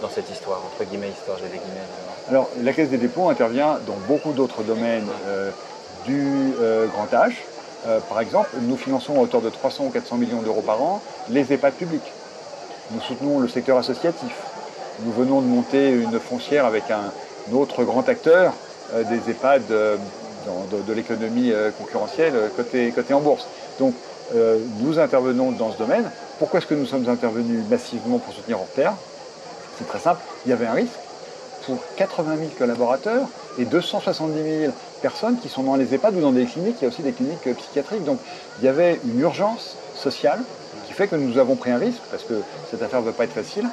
dans 0.01 0.09
cette 0.09 0.29
histoire, 0.29 0.61
entre 0.65 0.89
guillemets, 0.89 1.09
histoire, 1.09 1.37
j'ai 1.37 1.49
des 1.49 1.57
guillemets. 1.57 1.87
Alors, 2.29 2.49
la 2.61 2.73
Caisse 2.73 2.89
des 2.89 2.97
dépôts 2.97 3.29
intervient 3.29 3.79
dans 3.85 3.97
beaucoup 4.07 4.31
d'autres 4.31 4.63
domaines 4.63 5.07
euh, 5.27 5.51
du 6.05 6.53
euh, 6.61 6.87
grand 6.87 7.13
âge. 7.13 7.43
Euh, 7.87 7.99
par 8.07 8.19
exemple, 8.19 8.49
nous 8.61 8.77
finançons 8.77 9.15
à 9.15 9.19
hauteur 9.19 9.41
de 9.41 9.49
300 9.49 9.85
ou 9.85 9.89
400 9.89 10.17
millions 10.17 10.41
d'euros 10.41 10.61
par 10.61 10.81
an 10.81 11.01
les 11.29 11.51
EHPAD 11.51 11.73
publics. 11.73 12.13
Nous 12.91 13.01
soutenons 13.01 13.39
le 13.39 13.47
secteur 13.47 13.77
associatif. 13.77 14.33
Nous 15.01 15.11
venons 15.11 15.41
de 15.41 15.47
monter 15.47 15.91
une 15.91 16.19
foncière 16.19 16.65
avec 16.65 16.83
un, 16.91 17.11
autre 17.53 17.83
grand 17.83 18.07
acteur 18.07 18.53
des 18.93 19.31
EHPAD 19.31 19.63
de, 19.67 20.93
l'économie 20.93 21.51
concurrentielle 21.79 22.33
côté, 22.55 22.91
côté 22.91 23.13
en 23.13 23.21
bourse. 23.21 23.47
Donc, 23.79 23.93
nous 24.79 24.99
intervenons 24.99 25.51
dans 25.51 25.71
ce 25.71 25.77
domaine. 25.77 26.11
Pourquoi 26.37 26.59
est-ce 26.59 26.67
que 26.67 26.75
nous 26.75 26.85
sommes 26.85 27.07
intervenus 27.09 27.63
massivement 27.69 28.19
pour 28.19 28.33
soutenir 28.33 28.59
Orpea? 28.59 28.95
C'est 29.77 29.87
très 29.87 29.99
simple, 29.99 30.21
il 30.45 30.49
y 30.49 30.53
avait 30.53 30.67
un 30.67 30.73
risque 30.73 30.99
pour 31.65 31.77
80 31.97 32.37
000 32.37 32.49
collaborateurs 32.57 33.27
et 33.57 33.65
270 33.65 34.61
000 34.61 34.73
personnes 35.01 35.37
qui 35.39 35.49
sont 35.49 35.63
dans 35.63 35.75
les 35.75 35.93
EHPAD 35.93 36.15
ou 36.15 36.21
dans 36.21 36.31
des 36.31 36.45
cliniques, 36.45 36.77
il 36.79 36.83
y 36.83 36.85
a 36.85 36.87
aussi 36.89 37.01
des 37.01 37.11
cliniques 37.11 37.45
euh, 37.47 37.53
psychiatriques. 37.53 38.03
Donc 38.03 38.19
il 38.59 38.65
y 38.65 38.67
avait 38.67 38.99
une 39.05 39.19
urgence 39.19 39.75
sociale 39.95 40.39
qui 40.89 40.95
fait 40.95 41.07
que 41.07 41.15
nous 41.15 41.37
avons 41.37 41.55
pris 41.55 41.69
un 41.69 41.77
risque, 41.77 42.01
parce 42.09 42.23
que 42.23 42.33
cette 42.71 42.81
affaire 42.81 43.01
ne 43.01 43.05
va 43.05 43.11
pas 43.11 43.25
être 43.25 43.33
facile, 43.33 43.65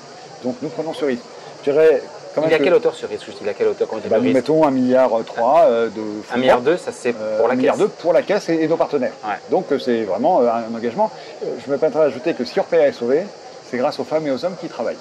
donc 0.44 0.56
nous 0.60 0.68
prenons 0.68 0.92
ce 0.92 1.06
risque. 1.06 1.24
Je 1.64 1.70
dirais 1.72 2.02
il 2.46 2.52
a 2.52 2.58
quelle 2.58 2.74
hauteur 2.74 2.94
ce 2.94 3.06
risque? 3.06 3.26
Il 3.40 3.48
a 3.48 3.54
quelle 3.54 3.68
hauteur 3.68 3.88
bah, 4.10 4.18
Nous 4.20 4.32
mettons 4.32 4.66
un 4.66 4.70
milliard 4.70 5.10
3 5.24 5.60
euh, 5.62 5.88
de. 5.88 6.02
Un 6.34 6.36
milliard 6.36 6.60
2, 6.60 6.76
ça 6.76 6.92
c'est 6.92 7.14
euh, 7.18 7.38
pour 7.38 7.48
la 7.48 7.54
caisse. 7.54 7.58
milliard 7.62 7.76
2 7.78 7.88
pour 7.88 8.12
la 8.12 8.20
caisse 8.20 8.50
et, 8.50 8.68
nos 8.68 8.76
partenaires. 8.76 9.14
Donc 9.50 9.72
euh, 9.72 9.78
c'est 9.78 10.02
vraiment 10.02 10.40
un 10.42 10.74
engagement. 10.74 11.10
Je 11.42 11.70
me 11.70 11.78
permettrai 11.78 12.04
d'ajouter 12.04 12.34
que 12.34 12.44
si 12.44 12.60
Orpea 12.60 12.88
est 12.88 12.92
sauvé, 12.92 13.22
c'est 13.70 13.78
grâce 13.78 13.98
aux 13.98 14.04
femmes 14.04 14.26
et 14.26 14.30
aux 14.30 14.44
hommes 14.44 14.56
qui 14.60 14.68
travaillent. 14.68 14.98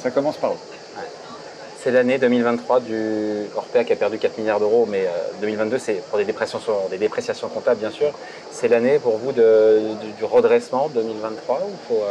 Ça 0.00 0.12
commence 0.12 0.36
par 0.36 0.52
eux. 0.52 0.58
C'est 1.82 1.90
l'année 1.90 2.18
2023 2.18 2.80
du 2.80 3.46
Orpea 3.56 3.84
qui 3.84 3.92
a 3.92 3.96
perdu 3.96 4.18
4 4.18 4.38
milliards 4.38 4.60
d'euros, 4.60 4.86
mais 4.88 5.08
2022 5.40 5.78
c'est 5.78 5.94
pour 5.94 6.18
des, 6.18 6.24
des 6.24 6.98
dépréciations 6.98 7.48
comptables 7.48 7.80
bien 7.80 7.90
sûr. 7.90 8.12
C'est 8.52 8.68
l'année 8.68 9.00
pour 9.00 9.18
vous 9.18 9.32
du 9.32 10.24
redressement 10.24 10.88
2023 10.94 11.56
ou 11.56 11.70
faut, 11.88 12.04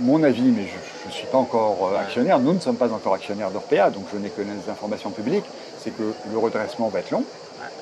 mon 0.00 0.22
avis, 0.22 0.42
mais 0.42 0.62
je 0.62 1.08
ne 1.08 1.12
suis 1.12 1.26
pas 1.26 1.38
encore 1.38 1.90
euh, 1.92 1.98
actionnaire, 1.98 2.38
nous 2.38 2.52
ne 2.52 2.60
sommes 2.60 2.76
pas 2.76 2.92
encore 2.92 3.14
actionnaires 3.14 3.50
d'Orpea, 3.50 3.90
donc 3.90 4.04
je 4.12 4.18
n'ai 4.18 4.30
que 4.30 4.42
les 4.42 4.70
informations 4.70 5.10
publiques, 5.10 5.44
c'est 5.78 5.90
que 5.90 6.02
le 6.30 6.38
redressement 6.38 6.88
va 6.88 7.00
être 7.00 7.10
long, 7.10 7.24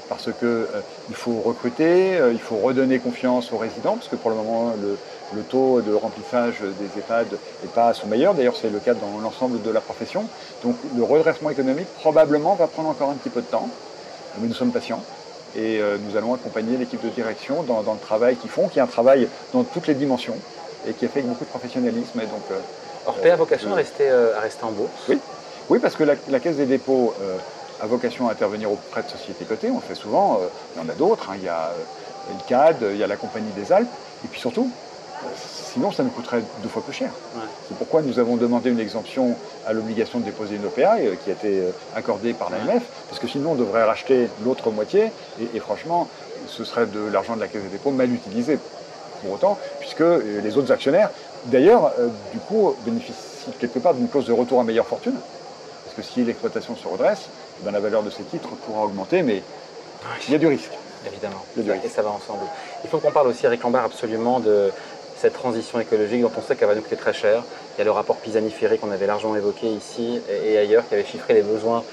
parce 0.09 0.25
qu'il 0.25 0.47
euh, 0.49 0.83
faut 1.13 1.41
recruter, 1.45 2.17
euh, 2.17 2.33
il 2.33 2.41
faut 2.41 2.57
redonner 2.57 2.99
confiance 2.99 3.53
aux 3.53 3.57
résidents, 3.57 3.95
parce 3.95 4.09
que 4.09 4.17
pour 4.17 4.31
le 4.31 4.37
moment, 4.37 4.73
le, 4.81 5.43
taux 5.51 5.81
de 5.81 5.93
remplissage 5.93 6.61
des 6.61 7.01
EHPAD 7.01 7.27
n'est 7.63 7.71
pas 7.71 7.89
à 7.89 7.95
son 7.95 8.07
meilleur, 8.07 8.35
d'ailleurs 8.35 8.57
c'est 8.61 8.71
le 8.71 8.79
cas 8.79 8.95
dans 8.95 9.21
l'ensemble 9.23 9.63
de 9.63 9.71
la 9.71 9.81
profession. 9.81 10.25
Donc 10.63 10.77
le 10.97 11.03
redressement 11.03 11.51
économique 11.51 11.89
probablement 12.01 12.55
va 12.55 12.67
prendre 12.67 12.89
encore 12.89 13.11
un 13.11 13.15
petit 13.15 13.31
peu 13.31 13.41
de 13.41 13.47
temps, 13.47 13.69
mais 14.41 14.49
nous 14.49 14.55
sommes 14.55 14.73
patients. 14.73 15.03
Et 15.57 15.81
nous 16.07 16.17
allons 16.19 16.35
accompagner 16.35 16.77
l'équipe 16.77 17.03
de 17.03 17.09
direction 17.09 17.63
dans, 17.63 17.83
dans 17.83 17.95
le 17.95 17.99
travail 17.99 18.37
qu'ils 18.37 18.51
font, 18.51 18.69
qui 18.69 18.79
est 18.79 18.83
un 18.83 18.87
travail 18.87 19.27
dans 19.55 19.65
toutes 19.65 19.87
les 19.87 19.95
dimensions 19.95 20.37
et 20.87 20.93
qui 20.93 21.05
a 21.05 21.09
fait 21.09 21.21
avec 21.21 21.31
beaucoup 21.31 21.45
de 21.45 21.51
professionnalisme. 21.51 22.21
Et 22.21 22.27
donc, 22.27 22.43
euh, 22.51 22.59
Orpea 23.07 23.33
a 23.33 23.37
vocation 23.37 23.73
à, 23.73 23.77
rester, 23.77 24.09
euh, 24.09 24.37
à 24.37 24.41
rester 24.41 24.65
en 24.65 24.71
bourse? 24.71 24.91
Oui, 25.09 25.19
oui 25.69 25.79
parce 25.79 25.95
que 25.97 26.05
la, 26.05 26.41
Caisse 26.41 26.57
des 26.57 26.67
dépôts 26.67 27.15
euh, 27.21 27.37
a 27.81 27.87
vocation 27.87 28.29
à 28.29 28.33
intervenir 28.33 28.71
auprès 28.71 29.03
de 29.03 29.09
sociétés 29.09 29.45
cotées. 29.45 29.71
On 29.71 29.77
le 29.77 29.81
fait 29.81 29.95
souvent. 29.95 30.41
il 30.75 30.83
y 30.83 30.85
en 30.85 30.89
a 30.89 30.95
d'autres. 30.95 31.31
Hein. 31.31 31.35
Il 31.39 31.45
y 31.45 31.49
a 31.49 31.73
le 32.29 32.49
CAD, 32.49 32.77
il 32.93 32.97
y 32.97 33.05
a 33.05 33.07
la 33.07 33.17
Compagnie 33.17 33.53
des 33.53 33.73
Alpes. 33.73 33.89
Et 34.25 34.29
puis 34.29 34.41
surtout, 34.41 34.71
Sinon, 35.37 35.93
ça 35.93 36.03
nous 36.03 36.11
coûterait 36.11 36.43
deux 36.63 36.69
fois 36.69 36.83
plus 36.83 36.95
cher. 36.95 37.11
C'est 37.69 37.77
pourquoi 37.77 38.01
nous 38.01 38.19
avons 38.19 38.37
demandé 38.37 38.71
une 38.71 38.81
exemption 38.81 39.37
à 39.67 39.73
l'obligation 39.73 40.21
de 40.21 40.25
déposer 40.25 40.57
une 40.57 40.65
OPA 40.65 40.97
euh, 40.97 41.15
qui 41.23 41.31
a 41.31 41.35
été 41.35 41.59
euh, 41.59 41.71
accordée 41.95 42.33
par 42.33 42.49
l'AMF, 42.51 42.83
parce 43.09 43.21
que 43.21 43.29
sinon 43.29 43.53
on 43.53 43.55
devrait 43.57 43.85
racheter 43.85 44.29
l'autre 44.45 44.71
moitié, 44.71 45.13
et, 45.55 45.59
franchement, 45.61 46.09
ce 46.47 46.65
serait 46.65 46.87
de 46.87 47.01
l'argent 47.13 47.37
de 47.37 47.41
la 47.41 47.49
Caisse 47.49 47.63
des 47.63 47.69
dépôts 47.69 47.91
mal 47.91 48.11
utilisé 48.11 48.59
pour 49.21 49.33
autant, 49.33 49.59
puisque 49.81 50.01
euh, 50.01 50.41
les 50.43 50.57
autres 50.57 50.73
actionnaires, 50.73 51.11
d'ailleurs, 51.47 51.93
du 52.33 52.39
coup, 52.39 52.75
bénéficient 52.87 53.15
quelque 53.59 53.79
part 53.79 53.95
d'une 53.95 54.09
clause 54.09 54.27
de 54.27 54.33
retour 54.33 54.61
à 54.61 54.65
meilleure 54.65 54.87
fortune, 54.87 55.15
parce 55.85 55.97
que 55.97 56.03
si 56.03 56.25
l'exploitation 56.25 56.75
se 56.75 56.89
redresse, 56.89 57.29
ben, 57.63 57.73
la 57.73 57.81
valeur 57.81 58.03
de 58.03 58.11
ces 58.11 58.23
titres 58.25 58.49
pourra 58.67 58.85
augmenter, 58.85 59.23
mais 59.23 59.43
il 60.27 60.33
y 60.33 60.35
a 60.35 60.39
du 60.39 60.47
risque. 60.47 60.73
Évidemment, 61.07 61.45
et 61.57 61.89
ça 61.89 62.03
va 62.03 62.11
ensemble. 62.11 62.41
Il 62.83 62.91
faut 62.91 62.99
qu'on 62.99 63.13
parle 63.13 63.29
aussi, 63.29 63.47
Eric 63.47 63.63
Lambert, 63.63 63.85
absolument 63.85 64.41
de 64.41 64.73
cette 65.17 65.35
transition 65.35 65.79
écologique 65.79 66.21
dont 66.21 66.33
on 66.37 66.43
sait 66.43 66.57
qu'elle 66.57 66.69
va 66.69 66.75
nous 66.75 66.83
coûter 66.83 66.97
très 66.97 67.13
cher. 67.13 67.43
Il 67.77 67.79
y 67.79 67.83
a 67.83 67.85
le 67.85 67.91
rapport 67.93 68.17
Pisani-Ferry 68.17 68.79
qu'on 68.79 68.91
avait 68.91 69.07
largement 69.07 69.37
évoqué 69.37 69.69
ici 69.69 70.21
et 70.45 70.59
ailleurs 70.59 70.87
qui 70.89 70.95
avait 70.95 71.05
chiffré 71.05 71.35
les 71.35 71.43
besoins 71.43 71.85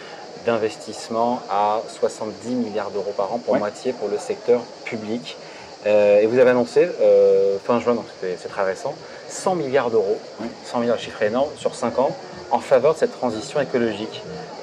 d'investissement 0.46 1.42
à 1.50 1.82
70 1.88 2.50
milliards 2.50 2.92
d'euros 2.92 3.14
par 3.16 3.34
an, 3.34 3.38
pour 3.38 3.56
moitié 3.58 3.94
pour 3.94 4.10
le 4.10 4.18
secteur 4.18 4.62
public. 4.84 5.38
Euh, 5.86 6.22
et 6.22 6.26
vous 6.26 6.40
avez 6.40 6.52
annoncé, 6.52 6.90
euh, 7.02 7.58
fin 7.64 7.80
juin, 7.80 7.94
donc 7.94 8.06
c'est 8.22 8.50
très 8.50 8.64
récent, 8.64 8.94
100 9.30 9.56
milliards 9.56 9.90
d'euros, 9.90 10.18
100 10.66 10.80
milliards, 10.80 11.00
chiffre 11.00 11.22
énorme, 11.22 11.50
sur 11.58 11.76
5 11.76 12.00
ans, 12.00 12.16
en 12.52 12.60
faveur 12.60 12.94
de 12.94 13.00
cette 13.00 13.12
transition 13.12 13.60
écologique. 13.60 14.22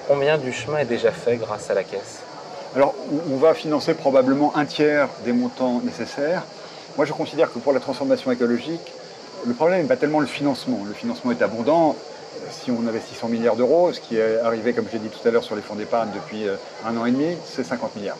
Combien 0.09 0.39
du 0.39 0.53
chemin 0.53 0.79
est 0.79 0.87
déjà 0.87 1.13
fait 1.13 1.37
grâce 1.37 1.71
à 1.71 1.75
la 1.75 1.85
caisse? 1.85 2.21
Alors, 2.77 2.95
on 3.33 3.37
va 3.37 3.55
financer 3.55 3.95
probablement 3.95 4.57
un 4.57 4.65
tiers 4.65 5.09
des 5.25 5.33
montants 5.33 5.81
nécessaires. 5.85 6.45
Moi, 6.97 7.05
je 7.05 7.13
considère 7.13 7.53
que 7.53 7.59
pour 7.59 7.73
la 7.73 7.81
transformation 7.81 8.31
écologique, 8.31 8.93
le 9.45 9.55
problème 9.55 9.83
n'est 9.83 9.89
pas 9.89 9.97
tellement 9.97 10.21
le 10.21 10.27
financement. 10.27 10.81
Le 10.87 10.93
financement 10.93 11.33
est 11.33 11.43
abondant. 11.43 11.97
Si 12.51 12.71
on 12.71 12.87
investit 12.87 13.15
100 13.15 13.29
milliards 13.29 13.57
d'euros, 13.57 13.93
ce 13.93 14.01
qui 14.01 14.17
est 14.17 14.39
arrivé, 14.39 14.73
comme 14.73 14.87
je 14.87 14.93
l'ai 14.93 14.99
dit 15.01 15.09
tout 15.09 15.27
à 15.27 15.31
l'heure, 15.31 15.43
sur 15.43 15.57
les 15.57 15.63
fonds 15.63 15.75
d'épargne 15.75 16.11
depuis 16.15 16.47
euh, 16.47 16.57
un 16.87 16.97
an 16.97 17.07
et 17.07 17.11
demi, 17.11 17.37
c'est 17.45 17.65
50 17.65 17.97
milliards. 17.97 18.19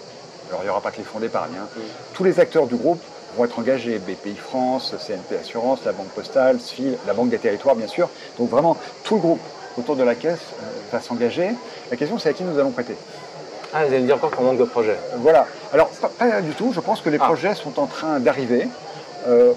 Alors, 0.49 0.63
il 0.63 0.65
n'y 0.65 0.71
aura 0.71 0.81
pas 0.81 0.91
que 0.91 0.99
les 0.99 1.05
fonds 1.05 1.21
d'épargne. 1.21 1.53
Hein. 1.61 1.69
Tous 2.13 2.25
les 2.25 2.41
acteurs 2.41 2.67
du 2.67 2.75
groupe 2.75 3.01
vont 3.37 3.45
être 3.45 3.59
engagés. 3.59 3.99
BPI 3.99 4.37
France, 4.37 4.95
CNP 5.07 5.37
Assurance, 5.41 5.81
la 5.85 5.93
Banque 5.93 6.09
Postale, 6.09 6.61
SFIL, 6.61 6.97
la 7.07 7.15
Banque 7.15 7.31
des 7.31 7.39
Territoires, 7.39 7.77
bien 7.77 7.87
sûr. 7.87 8.09
Donc, 8.39 8.51
vraiment, 8.51 8.77
tout 9.05 9.15
le 9.15 9.21
groupe 9.21 9.41
autour 9.79 9.97
de 9.97 10.03
la 10.03 10.15
caisse 10.15 10.41
euh, 10.63 10.67
va 10.93 11.01
s'engager. 11.01 11.51
La 11.91 11.97
question, 11.97 12.19
c'est 12.19 12.29
à 12.29 12.33
qui 12.33 12.45
nous 12.45 12.59
allons 12.59 12.71
prêter. 12.71 12.97
Ah, 13.73 13.85
vous 13.85 13.93
allez 13.93 14.01
me 14.01 14.07
dire 14.07 14.17
encore 14.17 14.33
qu'on 14.33 14.43
manque 14.43 14.59
de 14.59 14.65
projets. 14.65 14.99
Voilà. 15.19 15.47
Alors, 15.73 15.89
pas, 16.19 16.41
du 16.41 16.53
tout. 16.53 16.73
Je 16.75 16.81
pense 16.81 17.01
que 17.01 17.09
les 17.09 17.19
ah. 17.21 17.27
projets 17.27 17.55
sont 17.55 17.79
en 17.79 17.87
train 17.87 18.19
d'arriver. 18.19 18.69
Euh, 19.29 19.53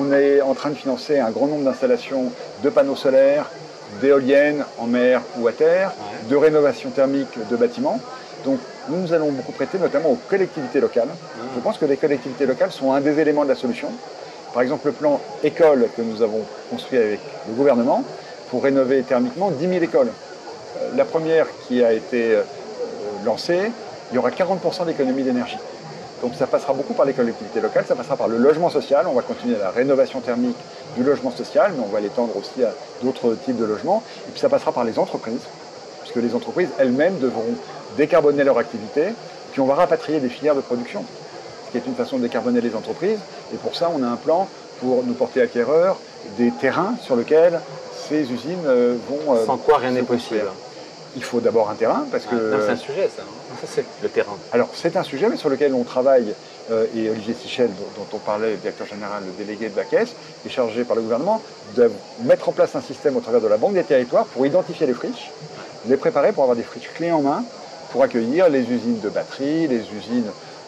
on 0.00 0.12
est 0.12 0.40
en 0.40 0.54
train 0.54 0.70
de 0.70 0.74
financer 0.74 1.18
un 1.18 1.30
grand 1.30 1.46
nombre 1.46 1.64
d'installations 1.64 2.32
de 2.62 2.70
panneaux 2.70 2.96
solaires, 2.96 3.50
d'éoliennes 4.00 4.64
en 4.78 4.86
mer 4.86 5.20
ou 5.38 5.46
à 5.46 5.52
terre, 5.52 5.92
de 6.28 6.36
rénovation 6.36 6.90
thermique 6.90 7.38
de 7.50 7.56
bâtiments. 7.56 8.00
Donc, 8.44 8.58
nous 8.88 9.12
allons 9.12 9.30
beaucoup 9.30 9.52
prêter, 9.52 9.78
notamment 9.78 10.10
aux 10.10 10.18
collectivités 10.28 10.80
locales. 10.80 11.08
Je 11.54 11.60
pense 11.60 11.78
que 11.78 11.84
les 11.84 11.96
collectivités 11.96 12.46
locales 12.46 12.72
sont 12.72 12.92
un 12.92 13.00
des 13.00 13.18
éléments 13.20 13.44
de 13.44 13.48
la 13.48 13.54
solution. 13.54 13.88
Par 14.52 14.62
exemple, 14.62 14.86
le 14.86 14.92
plan 14.92 15.20
école 15.42 15.88
que 15.96 16.02
nous 16.02 16.22
avons 16.22 16.42
construit 16.70 16.98
avec 16.98 17.20
le 17.48 17.54
gouvernement 17.54 18.04
pour 18.50 18.62
rénover 18.62 19.02
thermiquement 19.02 19.50
10 19.50 19.68
000 19.68 19.82
écoles. 19.82 20.08
Euh, 20.08 20.90
la 20.96 21.04
première 21.04 21.46
qui 21.66 21.82
a 21.82 21.92
été 21.92 22.34
euh, 22.34 22.42
lancé, 23.24 23.72
il 24.10 24.14
y 24.14 24.18
aura 24.18 24.30
40% 24.30 24.84
d'économie 24.84 25.22
d'énergie. 25.22 25.58
Donc 26.20 26.34
ça 26.38 26.46
passera 26.46 26.72
beaucoup 26.72 26.92
par 26.92 27.04
les 27.04 27.14
collectivités 27.14 27.60
locales, 27.60 27.84
ça 27.86 27.96
passera 27.96 28.16
par 28.16 28.28
le 28.28 28.36
logement 28.36 28.70
social, 28.70 29.06
on 29.08 29.14
va 29.14 29.22
continuer 29.22 29.56
la 29.58 29.70
rénovation 29.70 30.20
thermique 30.20 30.56
du 30.96 31.02
logement 31.02 31.32
social, 31.32 31.72
mais 31.76 31.82
on 31.84 31.90
va 31.90 32.00
l'étendre 32.00 32.36
aussi 32.36 32.62
à 32.62 32.72
d'autres 33.02 33.34
types 33.44 33.56
de 33.56 33.64
logements. 33.64 34.02
Et 34.28 34.30
puis 34.30 34.40
ça 34.40 34.48
passera 34.48 34.70
par 34.70 34.84
les 34.84 34.98
entreprises, 34.98 35.40
puisque 36.02 36.16
les 36.16 36.34
entreprises 36.34 36.68
elles-mêmes 36.78 37.18
devront 37.18 37.54
décarboner 37.96 38.44
leur 38.44 38.58
activité, 38.58 39.08
puis 39.52 39.60
on 39.60 39.66
va 39.66 39.74
rapatrier 39.74 40.20
des 40.20 40.28
filières 40.28 40.54
de 40.54 40.60
production, 40.60 41.04
ce 41.66 41.72
qui 41.72 41.78
est 41.78 41.86
une 41.86 41.94
façon 41.94 42.18
de 42.18 42.22
décarboner 42.22 42.60
les 42.60 42.74
entreprises. 42.74 43.20
Et 43.52 43.56
pour 43.56 43.74
ça, 43.74 43.90
on 43.94 44.02
a 44.02 44.06
un 44.06 44.16
plan 44.16 44.48
pour 44.80 45.04
nous 45.04 45.14
porter 45.14 45.42
acquéreurs 45.42 45.98
des 46.38 46.50
terrains 46.50 46.94
sur 47.02 47.16
lesquels 47.16 47.60
ces 48.08 48.32
usines 48.32 48.64
euh, 48.66 48.96
vont... 49.08 49.34
Euh, 49.34 49.46
Sans 49.46 49.56
quoi 49.56 49.78
rien 49.78 49.90
n'est 49.90 50.02
possible 50.02 50.48
il 51.16 51.22
faut 51.22 51.40
d'abord 51.40 51.68
un 51.68 51.74
terrain 51.74 52.06
parce 52.10 52.24
que. 52.24 52.36
c'est 52.64 52.72
un 52.72 52.76
sujet 52.76 53.10
ça. 53.14 53.22
Hein. 53.22 53.54
Ça 53.60 53.66
c'est 53.70 53.84
le 54.02 54.08
terrain. 54.08 54.36
Alors 54.52 54.70
c'est 54.74 54.96
un 54.96 55.02
sujet 55.02 55.28
mais 55.28 55.36
sur 55.36 55.48
lequel 55.48 55.74
on 55.74 55.84
travaille 55.84 56.34
euh, 56.70 56.86
et 56.96 57.10
Olivier 57.10 57.34
Sichel 57.34 57.70
dont, 57.96 58.06
on 58.12 58.18
parlait, 58.18 58.52
le 58.52 58.56
directeur 58.56 58.86
général, 58.86 59.22
le 59.26 59.44
délégué 59.44 59.68
de 59.68 59.76
la 59.76 59.84
Caisse, 59.84 60.14
est 60.46 60.48
chargé 60.48 60.84
par 60.84 60.96
le 60.96 61.02
gouvernement 61.02 61.42
de 61.76 61.90
mettre 62.24 62.48
en 62.48 62.52
place 62.52 62.74
un 62.76 62.80
système 62.80 63.16
au 63.16 63.20
travers 63.20 63.40
de 63.40 63.48
la 63.48 63.56
Banque 63.56 63.74
des 63.74 63.84
territoires 63.84 64.26
pour 64.26 64.46
identifier 64.46 64.86
les 64.86 64.94
friches, 64.94 65.30
les 65.86 65.96
préparer 65.96 66.32
pour 66.32 66.44
avoir 66.44 66.56
des 66.56 66.62
friches 66.62 66.90
clés 66.94 67.12
en 67.12 67.22
main 67.22 67.44
pour 67.90 68.02
accueillir 68.02 68.48
les 68.48 68.62
usines 68.62 69.00
de 69.00 69.08
batterie, 69.08 69.68
les 69.68 69.82
usines 69.92 70.24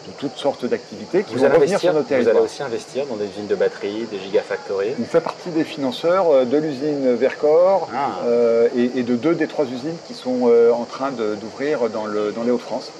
de 0.07 0.11
toutes 0.19 0.37
sortes 0.37 0.65
d'activités 0.65 1.23
qui 1.23 1.35
vont 1.35 1.49
revenir 1.49 1.79
sur 1.79 1.93
nos 1.93 2.03
territoires. 2.03 2.33
Vous 2.33 2.39
allez 2.39 2.45
aussi 2.45 2.61
investir 2.61 3.05
dans 3.07 3.15
des 3.15 3.25
usines 3.25 3.47
de 3.47 3.55
batterie, 3.55 4.05
des 4.11 4.19
gigafactories 4.19 4.93
On 5.01 5.05
fait 5.05 5.21
partie 5.21 5.49
des 5.49 5.63
financeurs 5.63 6.29
euh, 6.29 6.45
de 6.45 6.57
l'usine 6.57 7.15
Vercor 7.15 7.89
ah. 7.93 8.19
euh, 8.25 8.67
et, 8.75 9.01
de 9.01 9.15
deux 9.15 9.33
des 9.33 9.47
trois 9.47 9.65
usines 9.65 9.97
qui 10.07 10.13
sont 10.13 10.41
euh, 10.43 10.71
en 10.71 10.85
train 10.85 11.11
d'ouvrir 11.11 11.89
dans, 11.89 12.05
dans 12.07 12.43
les 12.43 12.51
Hauts-de-France. 12.51 12.91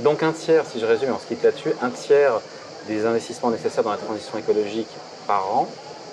Donc 0.00 0.22
un 0.22 0.32
tiers, 0.32 0.64
si 0.66 0.78
je 0.78 0.86
résume, 0.86 1.10
on 1.14 1.18
se 1.18 1.26
quitte 1.26 1.42
là-dessus, 1.42 1.72
un 1.82 1.90
tiers 1.90 2.40
des 2.86 3.04
investissements 3.06 3.50
nécessaires 3.50 3.84
dans 3.84 3.90
la 3.90 3.96
transition 3.96 4.38
écologique 4.38 4.88
par 5.26 5.46
an 5.52 5.68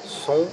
sont 0.05 0.45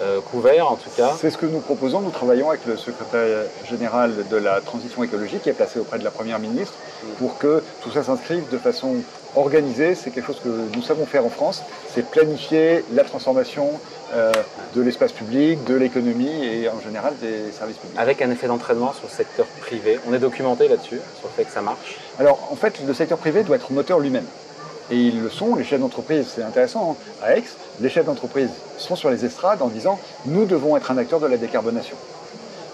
euh, 0.00 0.20
couvert 0.20 0.70
en 0.70 0.76
tout 0.76 0.90
cas. 0.96 1.14
C'est 1.20 1.30
ce 1.30 1.38
que 1.38 1.46
nous 1.46 1.60
proposons. 1.60 2.00
Nous 2.00 2.10
travaillons 2.10 2.48
avec 2.50 2.66
le 2.66 2.76
secrétaire 2.76 3.44
général 3.68 4.12
de 4.30 4.36
la 4.36 4.60
transition 4.60 5.02
écologique 5.04 5.42
qui 5.42 5.48
est 5.48 5.54
placé 5.54 5.78
auprès 5.78 5.98
de 5.98 6.04
la 6.04 6.10
Première 6.10 6.38
ministre 6.38 6.74
pour 7.18 7.38
que 7.38 7.62
tout 7.82 7.90
ça 7.90 8.02
s'inscrive 8.02 8.48
de 8.50 8.58
façon 8.58 8.96
organisée. 9.36 9.94
C'est 9.94 10.10
quelque 10.10 10.26
chose 10.26 10.40
que 10.42 10.48
nous 10.74 10.82
savons 10.82 11.06
faire 11.06 11.24
en 11.24 11.30
France. 11.30 11.62
C'est 11.94 12.08
planifier 12.10 12.84
la 12.92 13.04
transformation 13.04 13.70
euh, 14.14 14.32
de 14.74 14.82
l'espace 14.82 15.12
public, 15.12 15.64
de 15.64 15.74
l'économie 15.74 16.44
et 16.44 16.68
en 16.68 16.80
général 16.80 17.14
des 17.20 17.52
services 17.52 17.76
publics. 17.76 17.98
Avec 17.98 18.22
un 18.22 18.30
effet 18.30 18.46
d'entraînement 18.46 18.92
sur 18.92 19.04
le 19.04 19.10
secteur 19.10 19.46
privé. 19.60 19.98
On 20.08 20.14
est 20.14 20.18
documenté 20.18 20.68
là-dessus, 20.68 21.00
sur 21.18 21.28
le 21.28 21.34
fait 21.34 21.44
que 21.44 21.52
ça 21.52 21.62
marche. 21.62 21.98
Alors 22.18 22.48
en 22.50 22.56
fait, 22.56 22.80
le 22.86 22.94
secteur 22.94 23.18
privé 23.18 23.42
doit 23.42 23.56
être 23.56 23.72
moteur 23.72 24.00
lui-même. 24.00 24.26
Et 24.90 24.96
ils 24.96 25.22
le 25.22 25.30
sont, 25.30 25.54
les 25.54 25.64
chefs 25.64 25.80
d'entreprise, 25.80 26.26
c'est 26.34 26.42
intéressant, 26.42 26.96
hein. 26.98 27.24
à 27.24 27.36
Aix, 27.36 27.44
les 27.80 27.88
chefs 27.88 28.04
d'entreprise 28.04 28.50
sont 28.78 28.96
sur 28.96 29.10
les 29.10 29.24
estrades 29.24 29.62
en 29.62 29.68
disant 29.68 29.98
nous 30.26 30.44
devons 30.44 30.76
être 30.76 30.90
un 30.90 30.98
acteur 30.98 31.20
de 31.20 31.26
la 31.26 31.36
décarbonation. 31.36 31.96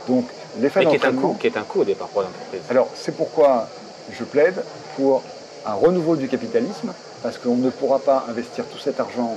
Donc 0.09 0.25
l'effet 0.61 0.87
qui 0.87 0.95
est 0.95 1.05
un 1.05 1.13
coût, 1.13 1.37
qui 1.39 1.47
est 1.47 1.57
un 1.57 1.63
coût 1.63 1.83
au 1.83 1.85
départ 1.85 2.09
pour 2.09 2.23
l'entreprise. 2.23 2.63
Alors 2.71 2.89
c'est 2.95 3.15
pourquoi 3.15 3.69
je 4.11 4.25
plaide 4.25 4.65
pour 4.97 5.23
un 5.67 5.75
renouveau 5.75 6.17
du 6.17 6.29
capitalisme, 6.29 6.93
parce 7.23 7.39
qu'on 7.39 7.57
ne 7.57 7.71
pourra 7.71 7.99
pas 7.99 8.25
investir 8.29 8.65
tout 8.67 8.79
cet 8.79 9.01
argent, 9.01 9.37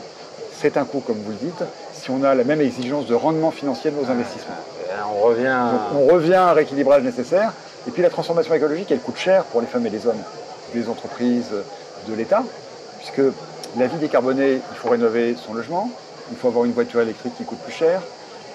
c'est 0.59 0.77
un 0.77 0.85
coût 0.85 1.01
comme 1.01 1.17
vous 1.17 1.31
le 1.31 1.37
dites, 1.37 1.63
si 1.93 2.09
on 2.09 2.23
a 2.23 2.33
la 2.35 2.43
même 2.43 2.61
exigence 2.61 3.05
de 3.05 3.15
rendement 3.15 3.51
financier 3.51 3.91
de 3.91 3.95
nos 3.95 4.09
investissements. 4.09 4.55
Ah, 4.91 5.07
on 5.15 5.21
revient... 5.21 5.57
on 5.95 6.13
revient 6.13 6.35
à 6.35 6.49
un 6.49 6.53
rééquilibrage 6.53 7.03
nécessaire, 7.03 7.53
et 7.87 7.91
puis 7.91 8.01
la 8.01 8.09
transformation 8.09 8.53
écologique, 8.53 8.91
elle 8.91 8.99
coûte 8.99 9.17
cher 9.17 9.43
pour 9.45 9.61
les 9.61 9.67
femmes 9.67 9.85
et 9.87 9.89
les 9.89 10.05
hommes, 10.07 10.21
les 10.73 10.87
entreprises, 10.87 11.51
de 12.07 12.13
l'État, 12.13 12.43
puisque 12.99 13.21
la 13.77 13.87
vie 13.87 13.97
décarbonée, 13.97 14.61
il 14.71 14.77
faut 14.77 14.89
rénover 14.89 15.35
son 15.35 15.53
logement, 15.53 15.89
il 16.31 16.37
faut 16.37 16.47
avoir 16.47 16.65
une 16.65 16.73
voiture 16.73 17.01
électrique 17.01 17.33
qui 17.37 17.43
coûte 17.43 17.59
plus 17.59 17.73
cher, 17.73 18.01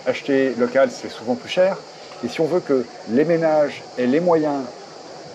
acheter 0.06 0.54
local, 0.58 0.90
c'est 0.90 1.10
souvent 1.10 1.34
plus 1.34 1.48
cher, 1.48 1.76
et 2.24 2.28
si 2.28 2.40
on 2.40 2.46
veut 2.46 2.60
que 2.60 2.84
les 3.10 3.24
ménages 3.24 3.82
aient 3.98 4.06
les 4.06 4.20
moyens 4.20 4.62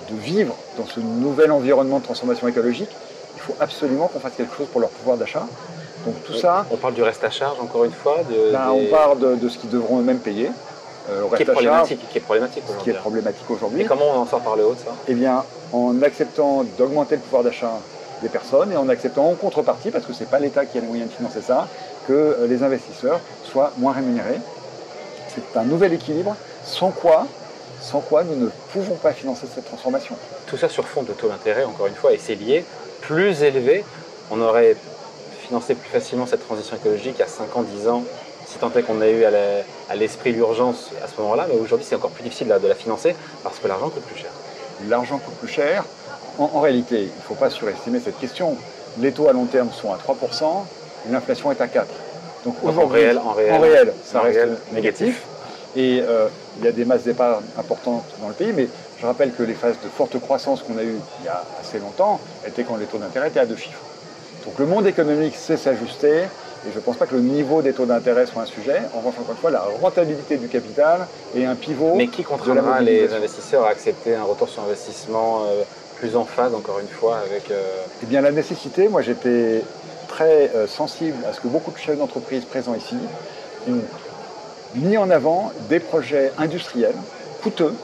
de 0.09 0.15
vivre 0.15 0.55
dans 0.77 0.85
ce 0.85 0.99
nouvel 0.99 1.51
environnement 1.51 1.99
de 1.99 2.03
transformation 2.03 2.47
écologique, 2.47 2.89
il 3.35 3.41
faut 3.41 3.55
absolument 3.59 4.07
qu'on 4.07 4.19
fasse 4.19 4.33
quelque 4.35 4.55
chose 4.55 4.67
pour 4.67 4.81
leur 4.81 4.89
pouvoir 4.89 5.17
d'achat. 5.17 5.45
Donc 6.05 6.23
tout 6.23 6.33
ça... 6.33 6.65
On 6.71 6.77
parle 6.77 6.95
du 6.95 7.03
reste 7.03 7.23
à 7.23 7.29
charge, 7.29 7.59
encore 7.59 7.85
une 7.85 7.91
fois 7.91 8.17
de, 8.29 8.51
ben, 8.51 8.69
On 8.71 8.85
parle 8.87 9.39
de, 9.39 9.49
ce 9.49 9.57
qu'ils 9.57 9.69
devront 9.69 9.99
eux-mêmes 9.99 10.19
payer. 10.19 10.49
Euh, 11.09 11.23
qui, 11.35 11.43
est 11.43 11.45
problématique, 11.45 11.99
qui 12.09 12.17
est 12.17 12.21
problématique 12.21 12.63
aujourd'hui. 12.63 12.83
Qui 12.83 12.89
est 12.91 12.99
problématique 12.99 13.49
aujourd'hui. 13.49 13.81
Et 13.81 13.85
comment 13.85 14.05
on 14.15 14.19
en 14.19 14.25
sort 14.25 14.41
par 14.41 14.55
le 14.55 14.65
haut 14.65 14.73
de 14.73 14.79
ça? 14.79 14.93
Eh 15.07 15.13
bien, 15.13 15.43
en 15.73 16.01
acceptant 16.01 16.63
d'augmenter 16.77 17.15
le 17.15 17.21
pouvoir 17.21 17.43
d'achat 17.43 17.73
des 18.21 18.29
personnes 18.29 18.71
et 18.71 18.77
en 18.77 18.89
acceptant 18.89 19.29
en 19.29 19.35
contrepartie, 19.35 19.91
parce 19.91 20.05
que 20.05 20.13
ce 20.13 20.21
n'est 20.21 20.29
pas 20.29 20.39
l'État 20.39 20.65
qui 20.65 20.77
a 20.77 20.81
les 20.81 20.87
moyens 20.87 21.09
de 21.09 21.15
financer 21.15 21.41
ça, 21.41 21.67
que 22.07 22.13
euh, 22.13 22.47
les 22.47 22.63
investisseurs 22.63 23.19
soient 23.43 23.71
moins 23.77 23.93
rémunérés. 23.93 24.39
C'est 25.33 25.57
un 25.57 25.63
nouvel 25.63 25.93
équilibre 25.93 26.35
sans 26.63 26.91
quoi, 26.91 27.25
sans 27.81 27.99
quoi 27.99 28.23
nous 28.23 28.35
ne 28.35 28.49
pouvons 28.73 28.95
pas 28.95 29.13
financer 29.13 29.47
cette 29.53 29.65
transformation. 29.65 30.15
Tout 30.45 30.57
ça 30.57 30.69
sur 30.69 30.87
fond 30.87 31.03
de 31.03 31.13
taux 31.13 31.29
d'intérêt, 31.29 31.63
encore 31.63 31.87
une 31.87 31.95
fois, 31.95 32.13
et 32.13 32.17
c'est 32.17 32.35
lié, 32.35 32.65
plus 33.01 33.43
élevé, 33.43 33.83
on 34.29 34.39
aurait 34.41 34.75
financé 35.47 35.75
plus 35.75 35.89
facilement 35.89 36.25
cette 36.25 36.45
transition 36.45 36.75
écologique 36.75 37.19
a 37.19 37.27
5 37.27 37.55
ans, 37.57 37.63
10 37.63 37.87
ans, 37.87 38.03
si 38.45 38.57
tant 38.57 38.71
est 38.73 38.83
qu'on 38.83 39.01
a 39.01 39.09
eu 39.09 39.23
à 39.23 39.95
l'esprit 39.95 40.33
l'urgence 40.33 40.91
à 41.03 41.07
ce 41.07 41.19
moment-là, 41.21 41.47
mais 41.49 41.57
aujourd'hui 41.57 41.85
c'est 41.87 41.95
encore 41.95 42.11
plus 42.11 42.23
difficile 42.23 42.47
de 42.47 42.67
la 42.67 42.75
financer 42.75 43.15
parce 43.43 43.59
que 43.59 43.67
l'argent 43.67 43.89
coûte 43.89 44.03
plus 44.03 44.17
cher. 44.17 44.31
L'argent 44.87 45.19
coûte 45.19 45.35
plus 45.35 45.47
cher, 45.47 45.85
en, 46.37 46.59
réalité, 46.59 47.01
il 47.01 47.05
ne 47.05 47.21
faut 47.27 47.35
pas 47.35 47.49
surestimer 47.49 47.99
cette 47.99 48.19
question. 48.19 48.55
Les 48.99 49.11
taux 49.11 49.27
à 49.27 49.33
long 49.33 49.45
terme 49.45 49.69
sont 49.71 49.93
à 49.93 49.97
3%, 49.97 50.65
l'inflation 51.09 51.51
est 51.51 51.61
à 51.61 51.67
4%. 51.67 51.83
Donc 52.45 52.55
en 52.63 52.87
réel, 52.87 53.19
en 53.19 53.31
réel, 53.31 53.53
en 53.53 53.59
réel, 53.59 53.93
ça 54.03 54.19
en 54.19 54.23
reste 54.23 54.37
réel, 54.37 54.57
négatif. 54.73 55.23
Et 55.75 56.01
euh, 56.01 56.27
il 56.57 56.65
y 56.65 56.67
a 56.67 56.71
des 56.71 56.85
masses 56.85 57.03
d'épargne 57.03 57.43
importantes 57.57 58.03
dans 58.19 58.27
le 58.27 58.33
pays, 58.33 58.51
mais 58.55 58.67
je 58.99 59.05
rappelle 59.05 59.31
que 59.31 59.43
les 59.43 59.53
phases 59.53 59.75
de 59.83 59.89
forte 59.89 60.19
croissance 60.19 60.63
qu'on 60.63 60.77
a 60.77 60.83
eues 60.83 60.97
il 61.19 61.25
y 61.25 61.29
a 61.29 61.43
assez 61.61 61.79
longtemps 61.79 62.19
étaient 62.45 62.63
quand 62.63 62.77
les 62.77 62.85
taux 62.85 62.97
d'intérêt 62.97 63.29
étaient 63.29 63.39
à 63.39 63.45
deux 63.45 63.55
chiffres. 63.55 63.81
Donc 64.45 64.57
le 64.57 64.65
monde 64.65 64.87
économique 64.87 65.35
sait 65.35 65.57
s'ajuster, 65.57 66.23
et 66.67 66.71
je 66.71 66.75
ne 66.75 66.81
pense 66.81 66.97
pas 66.97 67.05
que 67.05 67.15
le 67.15 67.21
niveau 67.21 67.61
des 67.61 67.73
taux 67.73 67.85
d'intérêt 67.85 68.25
soit 68.25 68.43
un 68.43 68.47
sujet. 68.47 68.81
En 68.93 68.99
revanche, 68.99 69.15
encore 69.19 69.31
une 69.31 69.37
fois, 69.37 69.51
la 69.51 69.63
rentabilité 69.81 70.37
du 70.37 70.47
capital 70.47 71.07
est 71.35 71.45
un 71.45 71.55
pivot. 71.55 71.95
Mais 71.95 72.07
qui 72.07 72.23
contraindra 72.23 72.81
les 72.81 73.11
investisseurs 73.13 73.65
à 73.65 73.69
accepter 73.69 74.15
un 74.15 74.23
retour 74.23 74.49
sur 74.49 74.63
investissement 74.63 75.45
euh, 75.45 75.63
plus 76.01 76.15
en 76.15 76.25
phase, 76.25 76.53
encore 76.55 76.79
une 76.79 76.87
fois, 76.87 77.19
avec. 77.19 77.51
euh, 77.51 77.61
Eh 78.01 78.07
bien, 78.07 78.21
la 78.21 78.31
nécessité, 78.31 78.89
moi 78.89 79.03
j'étais 79.03 79.63
très 80.07 80.49
euh, 80.55 80.67
sensible 80.67 81.17
à 81.29 81.33
ce 81.33 81.39
que 81.39 81.47
beaucoup 81.47 81.71
de 81.71 81.77
chefs 81.77 81.97
d'entreprise 81.97 82.43
présents 82.43 82.73
ici 82.73 82.95
ont 83.69 83.81
mis 84.73 84.97
en 84.97 85.11
avant 85.11 85.51
des 85.69 85.79
projets 85.79 86.31
industriels 86.39 86.95
coûteux, 87.43 87.75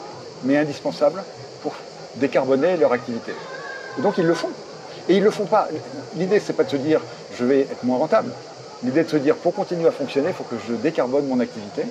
mais 0.44 0.58
indispensables 0.58 1.24
pour 1.62 1.74
décarboner 2.16 2.76
leur 2.78 2.92
activité. 2.92 3.34
Et 4.00 4.02
donc 4.02 4.18
ils 4.18 4.26
le 4.26 4.34
font. 4.34 4.50
Et 5.08 5.14
ils 5.14 5.20
ne 5.20 5.26
le 5.26 5.32
font 5.32 5.46
pas. 5.46 5.68
L'idée, 6.16 6.40
c'est 6.40 6.54
pas 6.54 6.64
de 6.64 6.72
se 6.72 6.78
dire 6.78 7.02
je 7.38 7.46
vais 7.46 7.62
être 7.62 7.84
moins 7.84 8.00
rentable. 8.00 8.32
L'idée 8.84 9.04
de 9.04 9.10
se 9.10 9.18
dire 9.18 9.36
pour 9.36 9.54
continuer 9.54 9.88
à 9.88 9.92
fonctionner, 9.92 10.30
il 10.30 10.34
faut 10.34 10.44
que 10.44 10.56
je 10.68 10.74
décarbone 10.74 11.28
mon 11.28 11.40
activité. 11.40 11.84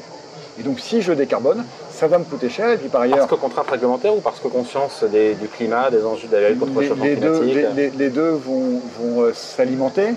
Et 0.58 0.62
donc 0.64 0.80
si 0.80 1.02
je 1.02 1.12
décarbone, 1.12 1.64
ça 1.96 2.06
va 2.06 2.18
me 2.18 2.24
coûter 2.24 2.48
cher. 2.48 2.70
Et 2.72 2.76
puis 2.78 2.88
par 2.88 3.00
ailleurs, 3.02 3.18
Parce 3.18 3.30
que 3.30 3.34
contrainte 3.36 3.68
réglementaire 3.70 4.14
ou 4.14 4.20
parce 4.20 4.38
que 4.40 4.48
conscience 4.48 5.02
des- 5.04 5.34
du 5.34 5.48
climat, 5.48 5.90
des 5.90 6.04
enjeux 6.04 6.28
de 6.28 6.36
la 6.36 6.50
lutte 6.50 6.60
contre 6.60 6.74
le 6.74 6.80
les, 6.82 6.88
changement 6.88 7.04
les 7.04 7.16
deux, 7.16 7.38
climatique 7.40 7.66
les- 7.76 7.90
les- 7.90 7.96
les 7.96 8.08
deux 8.10 8.30
vont, 8.30 8.80
vont, 9.00 9.22
euh, 9.22 9.32
s'alimenter, 9.34 10.08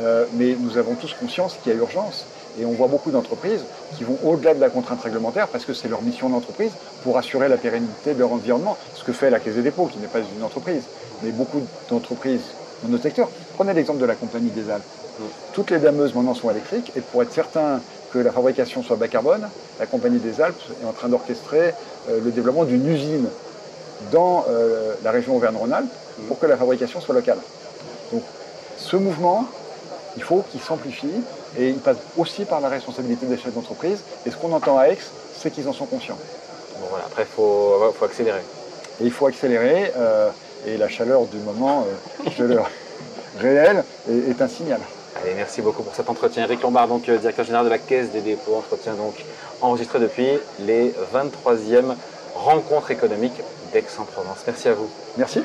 euh, 0.00 0.24
mais 0.34 0.56
nous 0.58 0.78
avons 0.78 0.94
tous 0.94 1.14
conscience 1.14 1.56
qu'il 1.62 1.72
y 1.72 1.74
a 1.74 1.78
urgence. 1.78 2.26
Et 2.58 2.64
on 2.64 2.72
voit 2.72 2.88
beaucoup 2.88 3.10
d'entreprises 3.10 3.64
qui 3.98 4.04
vont 4.04 4.16
au-delà 4.24 4.54
de 4.54 4.60
la 4.60 4.70
contrainte 4.70 5.02
réglementaire 5.02 5.46
parce 5.48 5.66
que 5.66 5.74
c'est 5.74 5.88
leur 5.88 6.00
mission 6.02 6.30
d'entreprise 6.30 6.70
pour 7.02 7.18
assurer 7.18 7.48
la 7.50 7.58
pérennité 7.58 8.14
de 8.14 8.18
leur 8.18 8.32
environnement. 8.32 8.78
Ce 8.94 9.04
que 9.04 9.12
fait 9.12 9.28
la 9.28 9.40
Caisse 9.40 9.56
des 9.56 9.62
dépôts, 9.62 9.86
qui 9.86 9.98
n'est 9.98 10.06
pas 10.06 10.20
une 10.20 10.42
entreprise, 10.42 10.84
mais 11.22 11.30
beaucoup 11.32 11.60
d'entreprises 11.90 12.40
dans 12.82 12.88
notre 12.88 13.02
secteur. 13.02 13.28
Prenez 13.56 13.74
l'exemple 13.74 13.98
de 14.00 14.06
la 14.06 14.14
Compagnie 14.14 14.48
des 14.50 14.70
Alpes. 14.70 14.84
Toutes 15.52 15.70
les 15.70 15.78
dameuses 15.78 16.14
maintenant 16.14 16.34
sont 16.34 16.50
électriques 16.50 16.92
et 16.96 17.00
pour 17.00 17.22
être 17.22 17.32
certain 17.32 17.80
que 18.12 18.18
la 18.18 18.32
fabrication 18.32 18.82
soit 18.82 18.96
bas 18.96 19.08
carbone, 19.08 19.48
la 19.80 19.86
Compagnie 19.86 20.18
des 20.18 20.40
Alpes 20.40 20.60
est 20.82 20.86
en 20.86 20.92
train 20.92 21.08
d'orchestrer 21.08 21.74
euh, 22.08 22.20
le 22.24 22.30
développement 22.30 22.64
d'une 22.64 22.86
usine 22.86 23.28
dans 24.12 24.44
euh, 24.48 24.94
la 25.02 25.10
région 25.10 25.36
Auvergne-Rhône-Alpes 25.36 25.92
pour 26.28 26.38
que 26.38 26.46
la 26.46 26.56
fabrication 26.56 27.00
soit 27.00 27.14
locale. 27.14 27.38
Donc 28.12 28.22
ce 28.78 28.96
mouvement, 28.96 29.46
il 30.16 30.22
faut 30.22 30.44
qu'il 30.50 30.60
s'amplifie 30.60 31.22
et 31.58 31.70
il 31.70 31.78
passe 31.78 31.98
aussi 32.16 32.44
par 32.44 32.60
la 32.60 32.68
responsabilité 32.68 33.26
des 33.26 33.36
chefs 33.36 33.54
d'entreprise. 33.54 33.98
Et 34.24 34.30
ce 34.30 34.36
qu'on 34.36 34.52
entend 34.52 34.78
à 34.78 34.88
Aix, 34.88 34.98
c'est 35.36 35.50
qu'ils 35.50 35.68
en 35.68 35.72
sont 35.72 35.86
conscients. 35.86 36.18
Bon, 36.80 36.86
voilà, 36.90 37.06
après, 37.06 37.22
il 37.22 37.34
faut, 37.34 37.92
faut 37.98 38.04
accélérer. 38.04 38.42
Et 39.00 39.04
il 39.04 39.10
faut 39.10 39.26
accélérer 39.26 39.92
euh, 39.96 40.30
et 40.66 40.76
la 40.76 40.88
chaleur 40.88 41.24
du 41.26 41.38
moment, 41.38 41.86
euh, 42.26 42.30
chaleur 42.30 42.70
réelle, 43.38 43.84
est, 44.10 44.30
est 44.30 44.42
un 44.42 44.48
signal. 44.48 44.80
Allez, 45.22 45.34
merci 45.34 45.62
beaucoup 45.62 45.82
pour 45.82 45.94
cet 45.94 46.10
entretien. 46.10 46.44
Eric 46.44 46.62
Lombard, 46.62 46.88
donc 46.88 47.08
euh, 47.08 47.16
directeur 47.16 47.44
général 47.44 47.64
de 47.64 47.70
la 47.70 47.78
Caisse 47.78 48.10
des 48.10 48.20
dépôts, 48.20 48.54
entretien 48.56 48.94
donc 48.94 49.14
enregistré 49.62 49.98
depuis 49.98 50.28
les 50.60 50.94
23e 51.14 51.94
rencontres 52.34 52.90
économiques 52.90 53.40
d'Aix-en-Provence. 53.72 54.38
Merci 54.46 54.68
à 54.68 54.74
vous. 54.74 54.90
Merci. 55.16 55.42